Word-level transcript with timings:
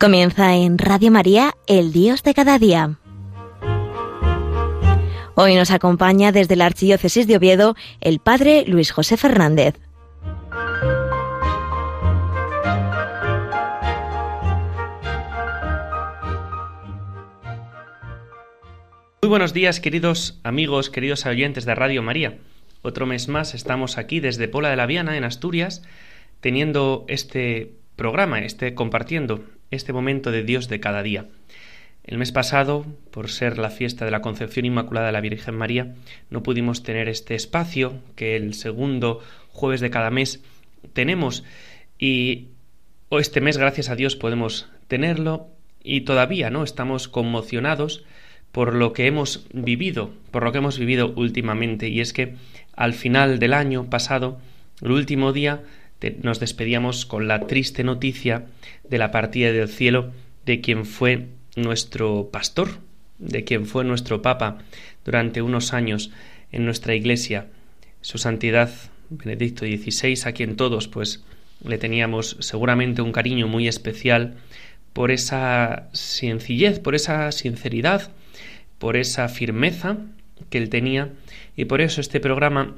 Comienza 0.00 0.56
en 0.56 0.78
Radio 0.78 1.10
María, 1.10 1.52
el 1.66 1.92
Dios 1.92 2.22
de 2.22 2.32
cada 2.32 2.58
día. 2.58 2.96
Hoy 5.34 5.54
nos 5.54 5.70
acompaña 5.70 6.32
desde 6.32 6.56
la 6.56 6.64
Archidiócesis 6.64 7.26
de 7.26 7.36
Oviedo 7.36 7.76
el 8.00 8.18
Padre 8.18 8.64
Luis 8.66 8.92
José 8.92 9.18
Fernández. 9.18 9.74
Muy 19.20 19.28
buenos 19.28 19.52
días, 19.52 19.80
queridos 19.80 20.40
amigos, 20.44 20.88
queridos 20.88 21.26
oyentes 21.26 21.66
de 21.66 21.74
Radio 21.74 22.02
María. 22.02 22.38
Otro 22.80 23.04
mes 23.04 23.28
más 23.28 23.54
estamos 23.54 23.98
aquí 23.98 24.20
desde 24.20 24.48
Pola 24.48 24.70
de 24.70 24.76
la 24.76 24.86
Viana, 24.86 25.18
en 25.18 25.24
Asturias, 25.24 25.82
teniendo 26.40 27.04
este 27.06 27.74
programa, 27.96 28.38
este 28.38 28.74
compartiendo 28.74 29.44
este 29.70 29.92
momento 29.92 30.30
de 30.30 30.42
Dios 30.42 30.68
de 30.68 30.80
cada 30.80 31.02
día. 31.02 31.26
El 32.04 32.18
mes 32.18 32.32
pasado, 32.32 32.86
por 33.10 33.30
ser 33.30 33.58
la 33.58 33.70
fiesta 33.70 34.04
de 34.04 34.10
la 34.10 34.22
Concepción 34.22 34.64
Inmaculada 34.64 35.06
de 35.06 35.12
la 35.12 35.20
Virgen 35.20 35.54
María, 35.54 35.94
no 36.30 36.42
pudimos 36.42 36.82
tener 36.82 37.08
este 37.08 37.34
espacio 37.34 38.00
que 38.16 38.36
el 38.36 38.54
segundo 38.54 39.20
jueves 39.50 39.80
de 39.80 39.90
cada 39.90 40.10
mes 40.10 40.42
tenemos. 40.92 41.44
Y 41.98 42.48
este 43.10 43.40
mes, 43.40 43.58
gracias 43.58 43.90
a 43.90 43.96
Dios, 43.96 44.16
podemos 44.16 44.68
tenerlo. 44.88 45.48
Y 45.82 46.02
todavía 46.02 46.50
no 46.50 46.62
estamos 46.62 47.08
conmocionados 47.08 48.04
por 48.52 48.74
lo 48.74 48.92
que 48.92 49.06
hemos 49.06 49.46
vivido, 49.52 50.10
por 50.30 50.42
lo 50.44 50.52
que 50.52 50.58
hemos 50.58 50.78
vivido 50.78 51.12
últimamente. 51.16 51.88
Y 51.88 52.00
es 52.00 52.12
que 52.12 52.34
al 52.74 52.94
final 52.94 53.38
del 53.38 53.54
año 53.54 53.88
pasado, 53.88 54.40
el 54.82 54.90
último 54.90 55.32
día, 55.32 55.62
nos 56.22 56.40
despedíamos 56.40 57.06
con 57.06 57.28
la 57.28 57.46
triste 57.46 57.84
noticia 57.84 58.46
de 58.88 58.98
la 58.98 59.10
partida 59.10 59.52
del 59.52 59.68
cielo 59.68 60.12
de 60.46 60.60
quien 60.60 60.86
fue 60.86 61.28
nuestro 61.56 62.30
pastor, 62.30 62.78
de 63.18 63.44
quien 63.44 63.66
fue 63.66 63.84
nuestro 63.84 64.22
papa 64.22 64.58
durante 65.04 65.42
unos 65.42 65.72
años 65.72 66.10
en 66.52 66.64
nuestra 66.64 66.94
iglesia, 66.94 67.48
su 68.00 68.18
santidad 68.18 68.70
Benedicto 69.10 69.66
XVI, 69.66 70.18
a 70.24 70.32
quien 70.32 70.56
todos 70.56 70.88
pues 70.88 71.24
le 71.64 71.78
teníamos 71.78 72.36
seguramente 72.40 73.02
un 73.02 73.12
cariño 73.12 73.46
muy 73.48 73.68
especial 73.68 74.36
por 74.92 75.10
esa 75.10 75.88
sencillez, 75.92 76.78
por 76.80 76.94
esa 76.94 77.30
sinceridad, 77.32 78.10
por 78.78 78.96
esa 78.96 79.28
firmeza 79.28 79.98
que 80.48 80.58
él 80.58 80.70
tenía. 80.70 81.10
Y 81.56 81.66
por 81.66 81.80
eso 81.80 82.00
este 82.00 82.20
programa 82.20 82.76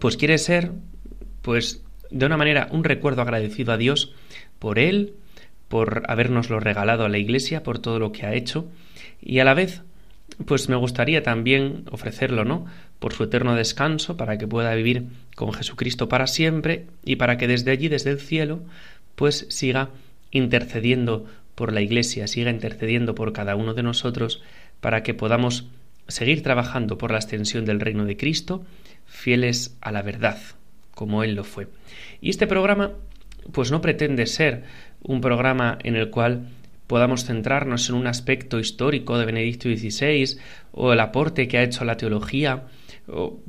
pues 0.00 0.16
quiere 0.16 0.38
ser 0.38 0.72
pues 1.42 1.82
de 2.10 2.26
una 2.26 2.36
manera 2.36 2.68
un 2.70 2.84
recuerdo 2.84 3.22
agradecido 3.22 3.72
a 3.72 3.76
Dios 3.76 4.14
por 4.58 4.78
Él, 4.78 5.14
por 5.68 6.04
habernoslo 6.08 6.60
regalado 6.60 7.04
a 7.04 7.08
la 7.08 7.18
Iglesia, 7.18 7.62
por 7.62 7.78
todo 7.78 7.98
lo 7.98 8.12
que 8.12 8.26
ha 8.26 8.34
hecho, 8.34 8.68
y 9.20 9.40
a 9.40 9.44
la 9.44 9.54
vez, 9.54 9.82
pues 10.46 10.68
me 10.68 10.76
gustaría 10.76 11.22
también 11.22 11.84
ofrecerlo, 11.90 12.44
¿no? 12.44 12.66
Por 12.98 13.12
su 13.12 13.24
eterno 13.24 13.54
descanso, 13.54 14.16
para 14.16 14.38
que 14.38 14.46
pueda 14.46 14.74
vivir 14.74 15.04
con 15.34 15.52
Jesucristo 15.52 16.08
para 16.08 16.26
siempre, 16.26 16.86
y 17.04 17.16
para 17.16 17.36
que 17.36 17.48
desde 17.48 17.70
allí, 17.70 17.88
desde 17.88 18.10
el 18.10 18.20
cielo, 18.20 18.60
pues 19.14 19.46
siga 19.48 19.90
intercediendo 20.30 21.26
por 21.54 21.72
la 21.72 21.80
Iglesia, 21.80 22.26
siga 22.26 22.50
intercediendo 22.50 23.14
por 23.14 23.32
cada 23.32 23.56
uno 23.56 23.74
de 23.74 23.82
nosotros, 23.82 24.42
para 24.80 25.02
que 25.02 25.14
podamos 25.14 25.66
seguir 26.06 26.42
trabajando 26.42 26.98
por 26.98 27.10
la 27.10 27.18
extensión 27.18 27.64
del 27.64 27.80
reino 27.80 28.04
de 28.04 28.16
Cristo, 28.16 28.64
fieles 29.06 29.76
a 29.80 29.90
la 29.90 30.02
verdad, 30.02 30.38
como 30.96 31.22
Él 31.22 31.34
lo 31.34 31.44
fue. 31.44 31.68
Y 32.22 32.30
este 32.30 32.46
programa, 32.46 32.92
pues 33.52 33.70
no 33.70 33.82
pretende 33.82 34.24
ser 34.24 34.64
un 35.02 35.20
programa 35.20 35.78
en 35.84 35.94
el 35.94 36.08
cual 36.08 36.48
podamos 36.86 37.26
centrarnos 37.26 37.90
en 37.90 37.96
un 37.96 38.06
aspecto 38.06 38.58
histórico 38.58 39.18
de 39.18 39.26
Benedicto 39.26 39.68
XVI 39.68 40.38
o 40.72 40.94
el 40.94 41.00
aporte 41.00 41.48
que 41.48 41.58
ha 41.58 41.62
hecho 41.62 41.82
a 41.82 41.84
la 41.84 41.98
teología, 41.98 42.64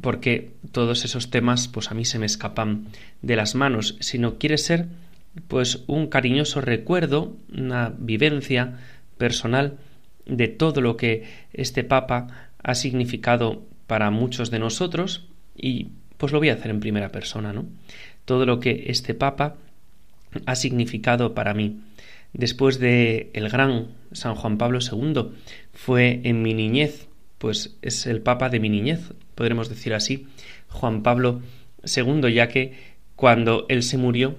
porque 0.02 0.52
todos 0.74 1.06
esos 1.06 1.30
temas 1.30 1.70
pues 1.70 1.90
a 1.90 1.94
mí 1.96 2.04
se 2.04 2.20
me 2.20 2.26
escapan 2.26 2.88
de 3.22 3.38
las 3.38 3.56
manos, 3.56 3.96
sino 4.02 4.38
quiere 4.38 4.58
ser 4.58 4.88
pues 5.48 5.86
un 5.88 6.08
cariñoso 6.08 6.60
recuerdo, 6.60 7.38
una 7.56 7.94
vivencia 7.98 8.78
personal 9.18 9.78
de 10.26 10.50
todo 10.50 10.82
lo 10.82 10.98
que 10.98 11.24
este 11.54 11.86
Papa 11.86 12.50
ha 12.62 12.76
significado 12.76 13.64
para 13.88 14.12
muchos 14.12 14.52
de 14.52 14.60
nosotros 14.60 15.30
y 15.56 15.92
pues 16.18 16.32
lo 16.32 16.40
voy 16.40 16.50
a 16.50 16.54
hacer 16.54 16.72
en 16.72 16.80
primera 16.80 17.10
persona, 17.10 17.54
¿no? 17.54 17.66
Todo 18.26 18.46
lo 18.46 18.60
que 18.60 18.86
este 18.88 19.14
Papa 19.14 19.56
ha 20.46 20.56
significado 20.56 21.34
para 21.34 21.54
mí. 21.54 21.80
Después 22.34 22.80
de 22.80 23.30
el 23.34 23.50
gran 23.50 23.88
San 24.12 24.36
Juan 24.36 24.58
Pablo 24.58 24.80
II, 24.80 25.30
fue 25.74 26.22
en 26.24 26.42
mi 26.42 26.54
niñez, 26.54 27.08
pues 27.38 27.78
es 27.82 28.06
el 28.06 28.22
Papa 28.22 28.50
de 28.50 28.60
mi 28.60 28.70
niñez, 28.70 29.14
podremos 29.36 29.70
decir 29.70 29.94
así, 29.94 30.28
Juan 30.70 31.04
Pablo 31.04 31.42
II, 31.84 32.34
ya 32.34 32.50
que 32.50 32.74
cuando 33.16 33.66
él 33.70 33.84
se 33.84 33.98
murió, 33.98 34.36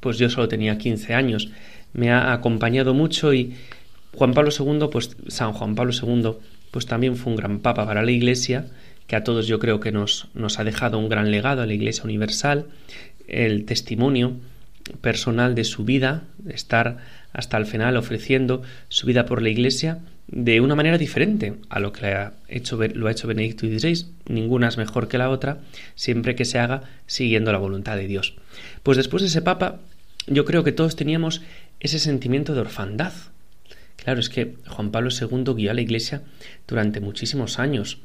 pues 0.00 0.18
yo 0.18 0.28
solo 0.28 0.48
tenía 0.48 0.78
15 0.78 1.14
años. 1.14 1.50
Me 1.92 2.10
ha 2.10 2.32
acompañado 2.32 2.94
mucho 2.94 3.32
y 3.32 3.54
Juan 4.14 4.34
Pablo 4.34 4.50
II, 4.56 4.88
pues 4.90 5.16
San 5.28 5.52
Juan 5.52 5.74
Pablo 5.74 5.92
II, 5.92 6.32
pues 6.70 6.86
también 6.86 7.16
fue 7.16 7.32
un 7.32 7.36
gran 7.36 7.60
papa 7.60 7.86
para 7.86 8.02
la 8.02 8.10
Iglesia 8.10 8.66
que 9.12 9.16
a 9.16 9.24
todos 9.24 9.46
yo 9.46 9.58
creo 9.58 9.78
que 9.78 9.92
nos, 9.92 10.28
nos 10.32 10.58
ha 10.58 10.64
dejado 10.64 10.98
un 10.98 11.10
gran 11.10 11.30
legado 11.30 11.60
a 11.60 11.66
la 11.66 11.74
Iglesia 11.74 12.04
Universal, 12.04 12.64
el 13.28 13.66
testimonio 13.66 14.38
personal 15.02 15.54
de 15.54 15.64
su 15.64 15.84
vida, 15.84 16.22
estar 16.48 16.96
hasta 17.34 17.58
el 17.58 17.66
final 17.66 17.98
ofreciendo 17.98 18.62
su 18.88 19.06
vida 19.06 19.26
por 19.26 19.42
la 19.42 19.50
Iglesia 19.50 19.98
de 20.28 20.62
una 20.62 20.76
manera 20.76 20.96
diferente 20.96 21.56
a 21.68 21.78
lo 21.78 21.92
que 21.92 22.06
ha 22.06 22.32
hecho, 22.48 22.78
lo 22.94 23.06
ha 23.06 23.10
hecho 23.10 23.28
Benedicto 23.28 23.66
XVI. 23.66 24.06
Ninguna 24.28 24.68
es 24.68 24.78
mejor 24.78 25.08
que 25.08 25.18
la 25.18 25.28
otra, 25.28 25.58
siempre 25.94 26.34
que 26.34 26.46
se 26.46 26.58
haga 26.58 26.80
siguiendo 27.04 27.52
la 27.52 27.58
voluntad 27.58 27.98
de 27.98 28.06
Dios. 28.06 28.34
Pues 28.82 28.96
después 28.96 29.20
de 29.20 29.28
ese 29.28 29.42
Papa, 29.42 29.80
yo 30.26 30.46
creo 30.46 30.64
que 30.64 30.72
todos 30.72 30.96
teníamos 30.96 31.42
ese 31.80 31.98
sentimiento 31.98 32.54
de 32.54 32.62
orfandad. 32.62 33.12
Claro, 34.02 34.18
es 34.18 34.28
que 34.28 34.56
Juan 34.66 34.90
Pablo 34.90 35.10
II 35.10 35.54
guió 35.54 35.70
a 35.70 35.74
la 35.74 35.80
Iglesia 35.80 36.22
durante 36.66 37.00
muchísimos 37.00 37.60
años 37.60 37.98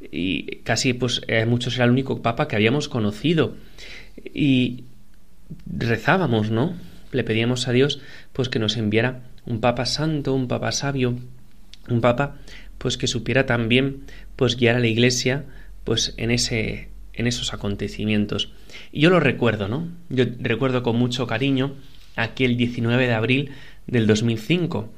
y 0.00 0.56
casi 0.64 0.94
pues 0.94 1.22
eh, 1.28 1.46
muchos 1.46 1.76
era 1.76 1.84
el 1.84 1.92
único 1.92 2.22
papa 2.22 2.48
que 2.48 2.56
habíamos 2.56 2.88
conocido 2.88 3.54
y 4.34 4.84
rezábamos, 5.66 6.50
¿no? 6.50 6.74
Le 7.12 7.22
pedíamos 7.22 7.68
a 7.68 7.72
Dios 7.72 8.00
pues 8.32 8.48
que 8.48 8.58
nos 8.58 8.76
enviara 8.76 9.22
un 9.46 9.60
papa 9.60 9.86
santo, 9.86 10.34
un 10.34 10.48
papa 10.48 10.72
sabio, 10.72 11.16
un 11.88 12.00
papa 12.00 12.36
pues 12.78 12.98
que 12.98 13.06
supiera 13.06 13.46
también 13.46 14.02
pues 14.34 14.56
guiar 14.56 14.74
a 14.74 14.80
la 14.80 14.88
iglesia 14.88 15.44
pues 15.84 16.14
en 16.16 16.32
ese 16.32 16.88
en 17.12 17.28
esos 17.28 17.54
acontecimientos. 17.54 18.52
Y 18.90 19.02
yo 19.02 19.10
lo 19.10 19.20
recuerdo, 19.20 19.68
¿no? 19.68 19.86
Yo 20.08 20.24
recuerdo 20.40 20.82
con 20.82 20.96
mucho 20.96 21.28
cariño 21.28 21.74
aquel 22.16 22.56
19 22.56 23.06
de 23.06 23.14
abril 23.14 23.50
del 23.86 24.08
2005 24.08 24.90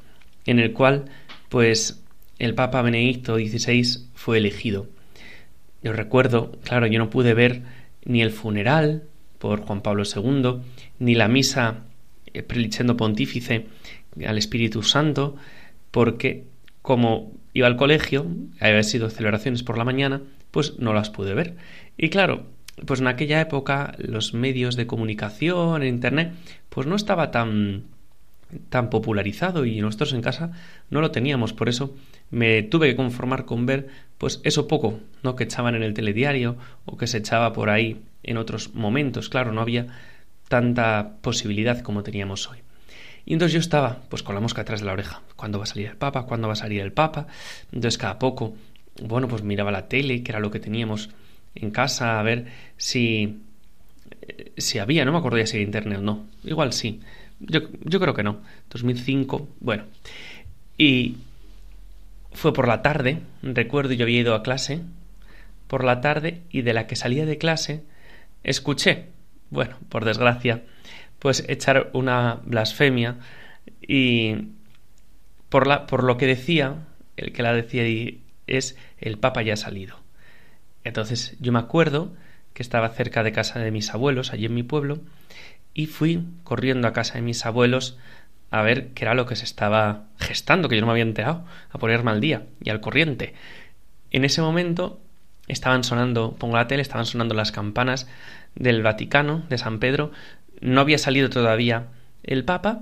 en 0.47 0.59
el 0.59 0.73
cual 0.73 1.07
pues 1.49 2.03
el 2.39 2.55
Papa 2.55 2.83
Benedicto 2.83 3.37
XVI 3.37 4.09
fue 4.15 4.39
elegido. 4.39 4.89
Yo 5.83 5.93
recuerdo, 5.93 6.53
claro, 6.65 6.87
yo 6.87 6.99
no 6.99 7.11
pude 7.11 7.35
ver 7.35 7.63
ni 8.05 8.23
el 8.23 8.31
funeral 8.31 9.05
por 9.39 9.61
Juan 9.61 9.83
Pablo 9.83 10.05
II, 10.05 10.61
ni 10.99 11.15
la 11.15 11.29
misa 11.29 11.85
eh, 12.33 12.43
pontífice 12.97 13.67
al 14.27 14.39
Espíritu 14.39 14.83
Santo, 14.83 15.37
porque 15.91 16.45
como 16.83 17.33
iba 17.53 17.67
al 17.67 17.77
colegio, 17.77 18.27
había 18.61 18.83
sido 18.83 19.11
celebraciones 19.11 19.63
por 19.63 19.79
la 19.79 19.85
mañana, 19.85 20.23
pues 20.51 20.79
no 20.79 20.93
las 20.93 21.11
pude 21.11 21.35
ver. 21.35 21.57
Y 21.97 22.11
claro, 22.11 22.47
pues 22.85 23.01
en 23.01 23.07
aquella 23.07 23.41
época 23.41 23.95
los 23.99 24.35
medios 24.35 24.77
de 24.77 24.87
comunicación, 24.87 25.85
internet, 25.85 26.33
pues 26.69 26.87
no 26.87 26.97
estaba 26.97 27.31
tan 27.31 27.85
tan 28.69 28.91
popularizado 28.91 29.65
y 29.65 29.81
nosotros 29.81 30.13
en 30.13 30.23
casa 30.23 30.53
no 30.91 31.01
lo 31.01 31.11
teníamos, 31.11 31.53
por 31.53 31.69
eso 31.69 31.97
me 32.31 32.63
tuve 32.63 32.89
que 32.89 32.97
conformar 32.97 33.45
con 33.45 33.67
ver 33.67 33.89
pues 34.19 34.41
eso 34.45 34.69
poco, 34.69 35.01
¿no? 35.23 35.37
que 35.37 35.45
echaban 35.45 35.75
en 35.75 35.83
el 35.83 35.95
telediario 35.95 36.57
o 36.85 36.97
que 36.97 37.07
se 37.07 37.19
echaba 37.19 37.53
por 37.53 37.71
ahí 37.71 38.01
en 38.23 38.37
otros 38.37 38.75
momentos, 38.75 39.29
claro, 39.29 39.53
no 39.53 39.61
había 39.61 39.87
tanta 40.49 41.17
posibilidad 41.21 41.81
como 41.81 42.03
teníamos 42.03 42.49
hoy. 42.49 42.59
Y 43.25 43.33
entonces 43.33 43.55
yo 43.55 43.61
estaba 43.61 44.03
pues 44.09 44.23
con 44.23 44.37
la 44.37 44.41
mosca 44.41 44.63
atrás 44.63 44.81
de 44.81 44.87
la 44.87 44.93
oreja, 44.93 45.23
¿cuándo 45.35 45.59
va 45.59 45.65
a 45.65 45.67
salir 45.67 45.89
el 45.89 45.97
Papa? 45.97 46.23
¿Cuándo 46.23 46.47
va 46.47 46.53
a 46.53 46.57
salir 46.57 46.81
el 46.81 46.93
Papa? 46.93 47.27
Entonces 47.73 47.99
cada 47.99 48.19
poco, 48.19 48.55
bueno, 49.03 49.27
pues 49.27 49.43
miraba 49.43 49.73
la 49.73 49.89
tele, 49.89 50.23
que 50.23 50.31
era 50.31 50.41
lo 50.41 50.51
que 50.51 50.61
teníamos 50.61 51.11
en 51.55 51.71
casa, 51.71 52.21
a 52.21 52.23
ver 52.23 52.47
si 52.77 53.41
eh, 54.23 54.53
si 54.57 54.79
había, 54.79 55.05
no 55.05 55.13
me 55.13 55.19
acuerdo 55.19 55.39
ya 55.39 55.47
si 55.47 55.57
era 55.57 55.65
internet 55.65 55.99
o 55.99 56.03
no, 56.03 56.27
igual 56.45 56.73
sí, 56.73 57.01
yo, 57.41 57.61
yo 57.85 58.01
creo 58.01 58.15
que 58.15 58.23
no. 58.23 58.41
2005, 58.71 59.49
bueno. 59.61 59.85
Y 60.79 61.17
fue 62.33 62.53
por 62.53 62.69
la 62.69 62.83
tarde, 62.83 63.21
recuerdo 63.43 63.95
yo 63.95 64.05
había 64.05 64.21
ido 64.21 64.35
a 64.35 64.43
clase, 64.43 64.83
por 65.67 65.85
la 65.85 66.01
tarde 66.01 66.43
y 66.51 66.63
de 66.63 66.75
la 66.75 66.87
que 66.87 66.97
salía 66.97 67.27
de 67.27 67.39
clase 67.39 67.83
escuché, 68.45 69.07
bueno, 69.51 69.77
por 69.89 70.05
desgracia, 70.05 70.63
pues 71.19 71.45
echar 71.49 71.91
una 71.93 72.41
blasfemia 72.45 73.17
y 73.81 74.37
por, 75.49 75.67
la, 75.67 75.87
por 75.87 76.05
lo 76.05 76.17
que 76.17 76.27
decía, 76.27 76.87
el 77.17 77.33
que 77.33 77.43
la 77.43 77.53
decía 77.53 77.83
es 78.47 78.77
el 78.99 79.19
Papa 79.19 79.43
ya 79.43 79.55
ha 79.55 79.57
salido. 79.57 79.99
Entonces 80.85 81.37
yo 81.41 81.53
me 81.53 81.59
acuerdo 81.59 82.15
que 82.53 82.63
estaba 82.63 82.89
cerca 82.91 83.23
de 83.23 83.33
casa 83.33 83.59
de 83.59 83.71
mis 83.71 83.93
abuelos, 83.93 84.33
allí 84.33 84.47
en 84.47 84.55
mi 84.55 84.63
pueblo, 84.63 85.01
y 85.77 85.87
fui 85.87 86.25
corriendo 86.43 86.89
a 86.89 86.95
casa 86.95 87.15
de 87.15 87.21
mis 87.21 87.45
abuelos 87.45 87.99
a 88.51 88.63
ver 88.63 88.89
qué 88.95 89.05
era 89.05 89.15
lo 89.15 89.27
que 89.27 89.37
se 89.37 89.45
estaba 89.45 90.05
gestando, 90.19 90.71
que 90.71 90.77
yo 90.77 90.81
no 90.81 90.87
me 90.87 90.93
había 90.93 91.03
enterado, 91.03 91.45
a 91.71 91.79
ponerme 91.79 92.11
al 92.13 92.21
día 92.21 92.47
y 92.65 92.71
al 92.71 92.81
corriente. 92.81 93.35
En 94.11 94.25
ese 94.25 94.41
momento 94.41 94.99
estaban 95.49 95.85
sonando, 95.85 96.33
pongo 96.33 96.57
la 96.57 96.67
tele, 96.67 96.81
estaban 96.81 97.05
sonando 97.05 97.35
las 97.35 97.53
campanas 97.53 98.09
del 98.55 98.83
Vaticano, 98.83 99.45
de 99.51 99.59
San 99.59 99.79
Pedro, 99.79 100.13
no 100.63 100.81
había 100.81 100.97
salido 100.97 101.29
todavía 101.29 101.89
el 102.23 102.45
Papa, 102.45 102.81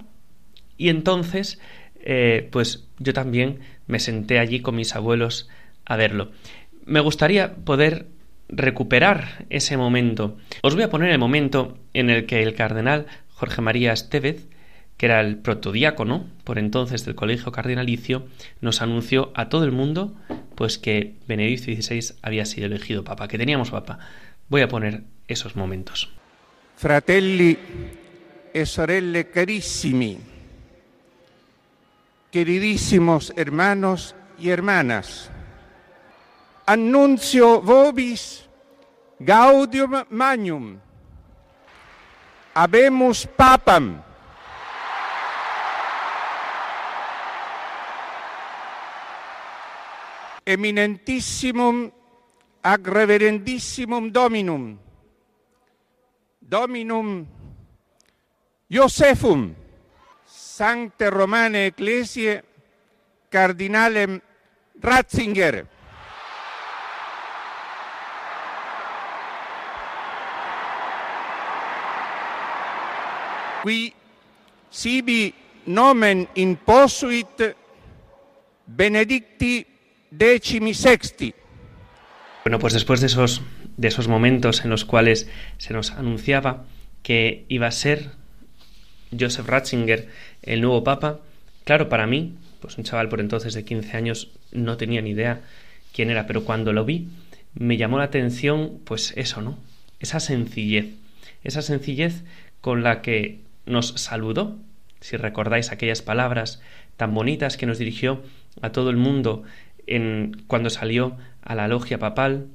y 0.79 0.89
entonces, 0.89 1.61
eh, 1.97 2.49
pues 2.53 2.87
yo 3.01 3.13
también 3.13 3.59
me 3.89 3.99
senté 3.99 4.39
allí 4.39 4.61
con 4.61 4.77
mis 4.77 4.95
abuelos 4.95 5.49
a 5.85 5.97
verlo. 5.97 6.31
Me 6.87 7.01
gustaría 7.01 7.57
poder 7.57 8.07
recuperar 8.49 9.47
ese 9.51 9.77
momento. 9.77 10.37
Os 10.63 10.75
voy 10.75 10.85
a 10.85 10.91
poner 10.91 11.11
el 11.11 11.19
momento 11.19 11.77
en 11.95 12.11
el 12.11 12.27
que 12.27 12.43
el 12.43 12.55
cardenal 12.55 13.07
Jorge 13.31 13.63
María 13.63 13.93
Estevez, 13.93 14.47
que 14.97 15.07
era 15.07 15.21
el 15.21 15.39
protodiácono 15.39 16.27
por 16.45 16.59
entonces 16.59 17.05
del 17.05 17.15
Colegio 17.15 17.51
Cardinalicio, 17.51 18.27
nos 18.61 18.83
anunció 18.83 19.33
a 19.35 19.49
todo 19.49 19.65
el 19.65 19.73
mundo 19.73 20.15
pues 20.55 20.79
que 20.79 21.15
Benedicto 21.27 21.65
XVI 21.65 22.15
había 22.23 22.45
sido 22.45 22.67
elegido 22.67 23.03
papa, 23.03 23.27
que 23.29 23.39
teníamos 23.39 23.71
papa. 23.71 23.99
Voy 24.49 24.61
a 24.61 24.69
poner 24.69 25.03
esos 25.27 25.57
momentos. 25.57 26.13
Fratelli 26.77 27.59
e 28.55 28.67
sorelle 28.67 29.31
carissimi, 29.31 30.19
queridísimos 32.31 33.33
hermanos 33.35 34.15
y 34.39 34.51
hermanas, 34.51 35.31
annuncio 36.67 37.63
vobis 37.63 38.47
gaudium 39.19 40.07
magnum, 40.11 40.79
Habemus 42.55 43.27
papam. 43.27 43.99
Eminentissimum 50.47 51.91
ag 52.63 52.81
reverendissimum 52.87 54.15
Dominum. 54.15 54.79
Dominum 56.39 57.27
Josephum, 58.71 59.57
Sancte 60.29 61.11
Romane 61.11 61.73
Ecclesiae 61.73 62.45
Cardinalem 63.33 64.21
Ratzinger. 64.79 65.74
Qui 73.65 73.95
sibi 74.69 75.33
nomen 75.73 76.27
imposuit 76.37 77.41
benedicti 78.67 79.65
decimi 80.11 80.75
sexti. 80.75 81.33
Bueno, 82.45 82.59
pues 82.59 82.75
después 82.75 83.01
de 83.01 83.07
esos, 83.07 83.41
de 83.79 83.89
esos 83.89 84.07
momentos 84.07 84.65
en 84.65 84.71
los 84.71 84.85
cuales 84.85 85.31
se 85.57 85.73
nos 85.73 85.93
anunciaba 85.93 86.67
que 87.03 87.47
iba 87.49 87.67
a 87.67 87.71
ser 87.71 88.11
Joseph 89.19 89.47
Ratzinger 89.47 90.11
el 90.43 90.61
nuevo 90.61 90.85
papa, 90.85 91.21
claro, 91.65 91.89
para 91.89 92.07
mí, 92.07 92.35
pues 92.61 92.77
un 92.77 92.85
chaval 92.85 93.09
por 93.09 93.21
entonces 93.21 93.55
de 93.55 93.65
15 93.65 93.97
años, 93.97 94.31
no 94.53 94.77
tenía 94.77 95.01
ni 95.01 95.11
idea 95.11 95.41
quién 95.95 96.11
era, 96.11 96.27
pero 96.27 96.45
cuando 96.45 96.75
lo 96.75 96.85
vi, 96.85 97.09
me 97.55 97.79
llamó 97.79 97.97
la 97.97 98.05
atención, 98.05 98.81
pues 98.85 99.15
eso, 99.17 99.41
¿no? 99.41 99.57
Esa 100.01 100.21
sencillez, 100.21 100.97
esa 101.45 101.63
sencillez 101.63 102.25
con 102.61 102.83
la 102.83 103.01
que 103.01 103.41
nos 103.67 103.89
saludó, 103.89 104.57
si 105.01 105.17
recordáis 105.17 105.71
aquellas 105.71 106.03
palabras 106.03 106.63
tan 106.97 107.15
bonitas 107.15 107.57
que 107.57 107.67
nos 107.67 107.79
dirigió 107.79 108.23
a 108.63 108.73
todo 108.73 108.91
el 108.91 108.97
mundo 108.97 109.43
en, 109.87 110.45
cuando 110.47 110.71
salió 110.71 111.17
a 111.43 111.55
la 111.55 111.69
logia 111.69 111.99
papal. 111.99 112.47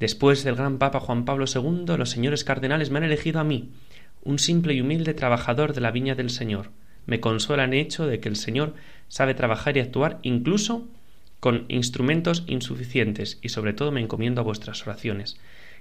Después 0.00 0.42
del 0.44 0.56
gran 0.56 0.78
Papa 0.78 1.00
Juan 1.00 1.24
Pablo 1.24 1.44
II, 1.52 1.96
los 1.96 2.10
señores 2.10 2.44
cardenales 2.44 2.90
me 2.90 2.98
han 2.98 3.04
elegido 3.04 3.40
a 3.40 3.44
mí, 3.44 3.70
un 4.24 4.38
simple 4.38 4.74
y 4.74 4.80
humilde 4.80 5.14
trabajador 5.14 5.74
de 5.74 5.80
la 5.80 5.90
viña 5.90 6.14
del 6.14 6.30
Señor. 6.30 6.70
Me 7.06 7.20
consuela 7.20 7.64
el 7.64 7.74
hecho 7.74 8.06
de 8.06 8.20
que 8.20 8.28
el 8.28 8.36
Señor 8.36 8.74
sabe 9.08 9.34
trabajar 9.34 9.76
y 9.76 9.80
actuar 9.80 10.18
incluso 10.22 10.88
con 11.40 11.66
instrumentos 11.68 12.44
insuficientes 12.46 13.38
y 13.42 13.48
sobre 13.48 13.72
todo 13.72 13.90
me 13.90 14.00
encomiendo 14.00 14.40
a 14.40 14.44
vuestras 14.44 14.82
oraciones. 14.86 15.38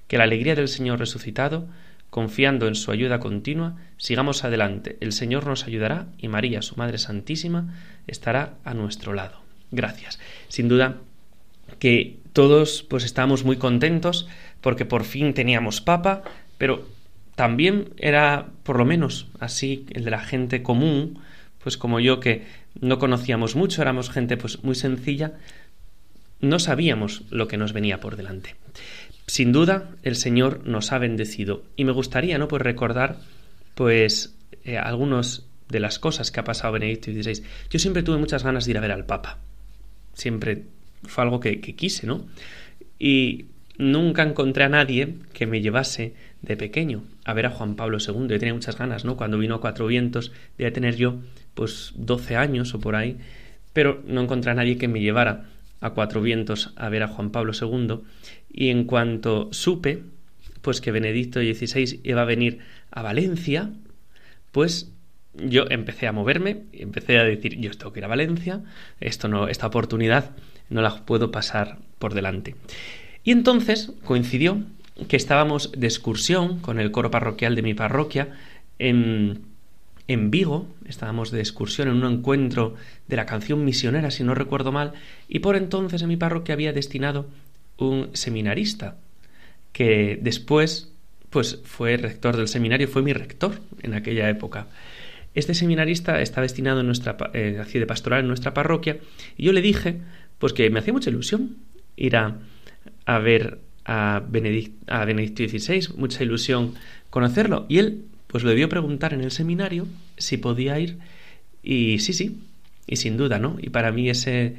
Que 0.07 0.17
la 0.17 0.23
alegría 0.23 0.55
del 0.55 0.67
Señor 0.67 0.99
resucitado 0.99 1.67
Confiando 2.11 2.67
en 2.67 2.75
su 2.75 2.91
ayuda 2.91 3.19
continua, 3.19 3.77
sigamos 3.97 4.43
adelante. 4.43 4.97
El 4.99 5.13
Señor 5.13 5.47
nos 5.47 5.65
ayudará 5.65 6.07
y 6.17 6.27
María, 6.27 6.61
su 6.61 6.75
Madre 6.75 6.97
Santísima, 6.97 7.73
estará 8.05 8.55
a 8.65 8.73
nuestro 8.73 9.13
lado. 9.13 9.41
Gracias. 9.71 10.19
Sin 10.49 10.67
duda 10.67 10.97
que 11.79 12.17
todos 12.33 12.83
pues 12.83 13.05
estábamos 13.05 13.45
muy 13.45 13.55
contentos 13.55 14.27
porque 14.59 14.85
por 14.85 15.05
fin 15.05 15.33
teníamos 15.33 15.79
papa, 15.79 16.23
pero 16.57 16.85
también 17.35 17.93
era 17.97 18.49
por 18.63 18.77
lo 18.77 18.85
menos 18.85 19.27
así 19.39 19.85
el 19.91 20.03
de 20.03 20.11
la 20.11 20.19
gente 20.19 20.61
común, 20.61 21.19
pues 21.63 21.77
como 21.77 22.01
yo 22.01 22.19
que 22.19 22.45
no 22.79 22.99
conocíamos 22.99 23.55
mucho, 23.55 23.81
éramos 23.81 24.09
gente 24.09 24.35
pues 24.35 24.63
muy 24.63 24.75
sencilla, 24.75 25.33
no 26.41 26.59
sabíamos 26.59 27.23
lo 27.29 27.47
que 27.47 27.57
nos 27.57 27.71
venía 27.71 28.01
por 28.01 28.17
delante. 28.17 28.55
Sin 29.27 29.51
duda, 29.51 29.91
el 30.03 30.15
Señor 30.15 30.65
nos 30.65 30.91
ha 30.91 30.97
bendecido 30.97 31.63
y 31.75 31.85
me 31.85 31.91
gustaría, 31.91 32.37
¿no? 32.37 32.47
Pues 32.47 32.61
recordar, 32.61 33.17
pues, 33.75 34.35
eh, 34.65 34.77
algunas 34.77 35.45
de 35.69 35.79
las 35.79 35.99
cosas 35.99 36.31
que 36.31 36.39
ha 36.39 36.43
pasado 36.43 36.73
Benedicto 36.73 37.11
XVI. 37.11 37.43
Yo 37.69 37.79
siempre 37.79 38.03
tuve 38.03 38.17
muchas 38.17 38.43
ganas 38.43 38.65
de 38.65 38.71
ir 38.71 38.77
a 38.77 38.81
ver 38.81 38.91
al 38.91 39.05
Papa. 39.05 39.39
Siempre 40.13 40.63
fue 41.03 41.23
algo 41.23 41.39
que, 41.39 41.59
quise, 41.61 42.05
¿no? 42.05 42.25
Y 42.99 43.45
nunca 43.77 44.23
encontré 44.23 44.65
a 44.65 44.69
nadie 44.69 45.15
que 45.33 45.47
me 45.47 45.61
llevase 45.61 46.13
de 46.41 46.57
pequeño 46.57 47.03
a 47.23 47.33
ver 47.33 47.45
a 47.45 47.51
Juan 47.51 47.75
Pablo 47.75 47.97
II. 47.99 48.27
Yo 48.27 48.39
tenía 48.39 48.53
muchas 48.53 48.77
ganas, 48.77 49.05
¿no? 49.05 49.15
Cuando 49.15 49.37
vino 49.37 49.55
a 49.55 49.61
Cuatro 49.61 49.87
Vientos, 49.87 50.31
debía 50.57 50.73
tener 50.73 50.97
yo, 50.97 51.15
pues, 51.53 51.93
12 51.95 52.35
años 52.35 52.73
o 52.73 52.79
por 52.79 52.95
ahí, 52.95 53.17
pero 53.73 54.03
no 54.05 54.21
encontré 54.21 54.51
a 54.51 54.55
nadie 54.55 54.77
que 54.77 54.87
me 54.87 54.99
llevara 54.99 55.45
a 55.81 55.89
Cuatro 55.91 56.21
Vientos 56.21 56.73
a 56.77 56.89
ver 56.89 57.03
a 57.03 57.07
Juan 57.07 57.31
Pablo 57.31 57.51
II 57.59 57.99
y 58.49 58.69
en 58.69 58.85
cuanto 58.85 59.49
supe 59.51 60.03
pues 60.61 60.79
que 60.79 60.91
Benedicto 60.91 61.39
XVI 61.39 61.99
iba 62.03 62.21
a 62.21 62.25
venir 62.25 62.59
a 62.91 63.01
Valencia, 63.01 63.71
pues 64.51 64.91
yo 65.33 65.65
empecé 65.69 66.07
a 66.07 66.11
moverme 66.11 66.63
y 66.71 66.83
empecé 66.83 67.17
a 67.17 67.23
decir, 67.23 67.59
yo 67.59 67.71
tengo 67.71 67.93
que 67.93 67.99
ir 67.99 68.05
a 68.05 68.09
Valencia, 68.09 68.61
esto 68.99 69.27
no, 69.27 69.47
esta 69.47 69.67
oportunidad 69.67 70.31
no 70.69 70.81
la 70.81 71.05
puedo 71.05 71.31
pasar 71.31 71.79
por 71.99 72.13
delante. 72.13 72.55
Y 73.23 73.31
entonces 73.31 73.93
coincidió 74.03 74.63
que 75.07 75.17
estábamos 75.17 75.71
de 75.71 75.87
excursión 75.87 76.59
con 76.59 76.79
el 76.79 76.91
coro 76.91 77.11
parroquial 77.11 77.55
de 77.55 77.61
mi 77.61 77.73
parroquia 77.73 78.29
en 78.77 79.50
en 80.11 80.31
Vigo, 80.31 80.67
estábamos 80.87 81.31
de 81.31 81.39
excursión 81.39 81.87
en 81.87 82.03
un 82.03 82.11
encuentro 82.11 82.75
de 83.07 83.15
la 83.15 83.25
canción 83.25 83.63
misionera, 83.63 84.11
si 84.11 84.23
no 84.23 84.35
recuerdo 84.35 84.71
mal, 84.71 84.93
y 85.27 85.39
por 85.39 85.55
entonces 85.55 86.01
en 86.01 86.09
mi 86.09 86.17
parroquia 86.17 86.53
había 86.53 86.73
destinado 86.73 87.27
un 87.77 88.09
seminarista, 88.13 88.97
que 89.71 90.19
después 90.21 90.91
pues 91.29 91.61
fue 91.63 91.95
rector 91.95 92.35
del 92.35 92.49
seminario, 92.49 92.89
fue 92.89 93.01
mi 93.01 93.13
rector 93.13 93.61
en 93.81 93.93
aquella 93.93 94.29
época. 94.29 94.67
Este 95.33 95.53
seminarista 95.53 96.21
está 96.21 96.41
destinado 96.41 96.81
en 96.81 96.87
nuestra 96.87 97.15
eh, 97.33 97.63
de 97.73 97.85
pastoral 97.85 98.19
en 98.19 98.27
nuestra 98.27 98.53
parroquia 98.53 98.97
y 99.37 99.43
yo 99.45 99.53
le 99.53 99.61
dije 99.61 100.01
pues 100.39 100.51
que 100.51 100.69
me 100.69 100.79
hacía 100.79 100.91
mucha 100.91 101.09
ilusión 101.09 101.55
ir 101.95 102.17
a, 102.17 102.37
ver 103.19 103.59
a, 103.85 104.17
a 104.17 104.19
Benedicto 105.05 105.43
XVI, 105.47 105.95
mucha 105.95 106.21
ilusión 106.21 106.73
conocerlo 107.09 107.65
y 107.69 107.77
él 107.77 108.05
pues 108.31 108.45
lo 108.45 108.49
debió 108.49 108.69
preguntar 108.69 109.13
en 109.13 109.21
el 109.21 109.31
seminario 109.31 109.87
si 110.17 110.37
podía 110.37 110.79
ir 110.79 110.99
y 111.61 111.99
sí, 111.99 112.13
sí, 112.13 112.39
y 112.87 112.95
sin 112.95 113.17
duda, 113.17 113.39
¿no? 113.39 113.57
Y 113.61 113.69
para 113.69 113.91
mí 113.91 114.09
ese 114.09 114.55